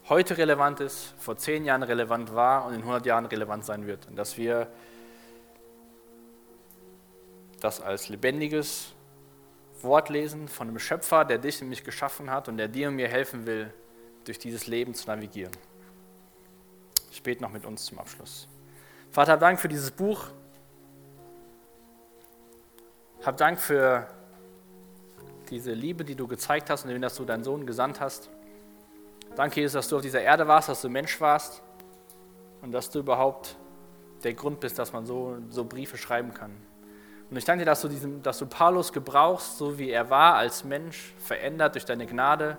heute 0.09 0.37
relevant 0.37 0.79
ist, 0.79 1.13
vor 1.17 1.37
zehn 1.37 1.65
Jahren 1.65 1.83
relevant 1.83 2.33
war 2.33 2.65
und 2.65 2.73
in 2.73 2.81
100 2.81 3.05
Jahren 3.05 3.25
relevant 3.25 3.65
sein 3.65 3.87
wird. 3.87 4.07
Und 4.07 4.15
dass 4.15 4.37
wir 4.37 4.67
das 7.59 7.81
als 7.81 8.09
lebendiges 8.09 8.93
Wort 9.81 10.09
lesen 10.09 10.47
von 10.47 10.67
einem 10.67 10.79
Schöpfer, 10.79 11.25
der 11.25 11.37
dich 11.37 11.61
und 11.61 11.69
mich 11.69 11.83
geschaffen 11.83 12.29
hat 12.31 12.47
und 12.47 12.57
der 12.57 12.67
dir 12.67 12.87
und 12.87 12.95
mir 12.95 13.07
helfen 13.07 13.45
will, 13.45 13.73
durch 14.25 14.39
dieses 14.39 14.67
Leben 14.67 14.93
zu 14.93 15.07
navigieren. 15.07 15.53
Ich 17.11 17.23
bete 17.23 17.41
noch 17.41 17.51
mit 17.51 17.65
uns 17.65 17.85
zum 17.85 17.99
Abschluss. 17.99 18.47
Vater, 19.11 19.33
hab 19.33 19.39
Dank 19.39 19.59
für 19.59 19.67
dieses 19.67 19.91
Buch. 19.91 20.27
Hab 23.23 23.37
Dank 23.37 23.59
für 23.59 24.07
diese 25.49 25.71
Liebe, 25.71 26.03
die 26.03 26.15
du 26.15 26.27
gezeigt 26.27 26.69
hast 26.69 26.85
und 26.85 27.01
dass 27.01 27.15
du 27.15 27.25
deinen 27.25 27.43
Sohn 27.43 27.65
gesandt 27.65 28.01
hast. 28.01 28.29
Danke, 29.35 29.61
Jesus, 29.61 29.73
dass 29.73 29.87
du 29.87 29.97
auf 29.97 30.01
dieser 30.01 30.21
Erde 30.21 30.47
warst, 30.47 30.69
dass 30.69 30.81
du 30.81 30.89
Mensch 30.89 31.19
warst 31.21 31.61
und 32.61 32.71
dass 32.71 32.89
du 32.89 32.99
überhaupt 32.99 33.55
der 34.23 34.33
Grund 34.33 34.59
bist, 34.59 34.79
dass 34.79 34.93
man 34.93 35.05
so, 35.05 35.37
so 35.49 35.65
Briefe 35.65 35.97
schreiben 35.97 36.33
kann. 36.33 36.55
Und 37.29 37.37
ich 37.37 37.45
danke 37.45 37.63
dir, 37.63 37.65
dass 37.65 37.81
du, 37.81 37.87
diesen, 37.87 38.23
dass 38.23 38.39
du 38.39 38.45
Paulus 38.45 38.93
gebrauchst, 38.93 39.57
so 39.57 39.77
wie 39.77 39.89
er 39.89 40.09
war 40.09 40.35
als 40.35 40.63
Mensch, 40.63 41.13
verändert 41.17 41.75
durch 41.75 41.85
deine 41.85 42.05
Gnade. 42.05 42.57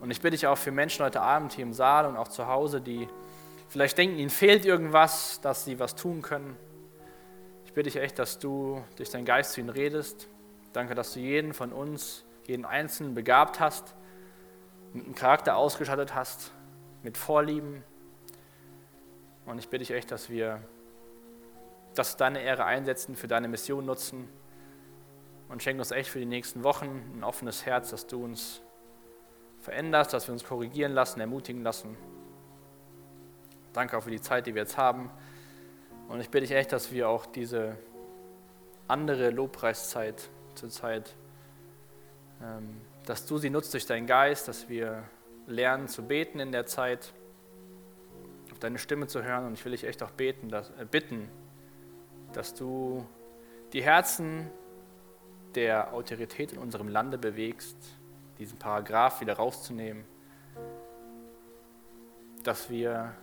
Und 0.00 0.10
ich 0.10 0.20
bitte 0.20 0.32
dich 0.32 0.46
auch 0.46 0.58
für 0.58 0.72
Menschen 0.72 1.04
heute 1.04 1.20
Abend 1.20 1.52
hier 1.52 1.64
im 1.64 1.72
Saal 1.72 2.06
und 2.06 2.16
auch 2.16 2.28
zu 2.28 2.48
Hause, 2.48 2.80
die 2.80 3.08
vielleicht 3.68 3.96
denken, 3.96 4.18
ihnen 4.18 4.30
fehlt 4.30 4.64
irgendwas, 4.64 5.40
dass 5.40 5.64
sie 5.64 5.78
was 5.78 5.94
tun 5.94 6.20
können. 6.20 6.56
Ich 7.64 7.72
bitte 7.72 7.90
dich 7.90 8.02
echt, 8.02 8.18
dass 8.18 8.38
du 8.38 8.82
durch 8.96 9.10
deinen 9.10 9.24
Geist 9.24 9.52
zu 9.52 9.60
ihnen 9.60 9.70
redest. 9.70 10.28
Danke, 10.72 10.94
dass 10.94 11.14
du 11.14 11.20
jeden 11.20 11.54
von 11.54 11.72
uns, 11.72 12.24
jeden 12.44 12.64
Einzelnen 12.64 13.14
begabt 13.14 13.60
hast, 13.60 13.94
mit 14.92 15.04
einem 15.04 15.14
Charakter 15.14 15.56
ausgestattet 15.56 16.14
hast, 16.14 16.52
mit 17.02 17.16
Vorlieben. 17.16 17.82
Und 19.46 19.58
ich 19.58 19.68
bitte 19.68 19.84
dich 19.84 19.90
echt, 19.90 20.10
dass 20.10 20.30
wir 20.30 20.60
das 21.94 22.16
deine 22.16 22.40
Ehre 22.40 22.64
einsetzen, 22.64 23.16
für 23.16 23.28
deine 23.28 23.48
Mission 23.48 23.84
nutzen. 23.84 24.28
Und 25.48 25.62
schenk 25.62 25.78
uns 25.78 25.90
echt 25.90 26.10
für 26.10 26.18
die 26.18 26.26
nächsten 26.26 26.62
Wochen 26.62 27.02
ein 27.16 27.24
offenes 27.24 27.66
Herz, 27.66 27.90
dass 27.90 28.06
du 28.06 28.24
uns 28.24 28.62
veränderst, 29.60 30.12
dass 30.12 30.26
wir 30.26 30.32
uns 30.32 30.44
korrigieren 30.44 30.92
lassen, 30.92 31.20
ermutigen 31.20 31.62
lassen. 31.62 31.96
Danke 33.72 33.96
auch 33.96 34.02
für 34.02 34.10
die 34.10 34.20
Zeit, 34.20 34.46
die 34.46 34.54
wir 34.54 34.62
jetzt 34.62 34.76
haben. 34.76 35.10
Und 36.08 36.20
ich 36.20 36.30
bitte 36.30 36.46
dich 36.46 36.56
echt, 36.56 36.72
dass 36.72 36.92
wir 36.92 37.08
auch 37.08 37.26
diese 37.26 37.76
andere 38.88 39.30
Lobpreiszeit 39.30 40.28
zur 40.54 40.68
Zeit, 40.68 41.14
ähm, 42.42 42.80
dass 43.06 43.26
du 43.26 43.38
sie 43.38 43.50
nutzt 43.50 43.72
durch 43.74 43.86
deinen 43.86 44.06
Geist, 44.06 44.48
dass 44.48 44.68
wir 44.68 45.04
lernen 45.46 45.88
zu 45.88 46.02
beten 46.02 46.38
in 46.40 46.52
der 46.52 46.66
Zeit, 46.66 47.12
auf 48.50 48.58
deine 48.58 48.78
Stimme 48.78 49.06
zu 49.06 49.22
hören. 49.22 49.46
Und 49.46 49.54
ich 49.54 49.64
will 49.64 49.72
dich 49.72 49.84
echt 49.84 50.02
auch 50.02 50.10
beten, 50.10 50.48
dass, 50.48 50.70
äh, 50.70 50.86
bitten, 50.88 51.28
dass 52.32 52.54
du 52.54 53.06
die 53.72 53.82
Herzen 53.82 54.50
der 55.54 55.92
Autorität 55.92 56.52
in 56.52 56.58
unserem 56.58 56.88
Lande 56.88 57.18
bewegst, 57.18 57.76
diesen 58.38 58.58
Paragraph 58.58 59.20
wieder 59.20 59.34
rauszunehmen, 59.34 60.04
dass 62.42 62.70
wir 62.70 63.14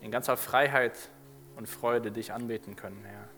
in 0.00 0.10
ganzer 0.10 0.36
Freiheit 0.36 1.10
und 1.56 1.68
Freude 1.68 2.10
dich 2.10 2.32
anbeten 2.32 2.76
können, 2.76 3.04
Herr. 3.04 3.28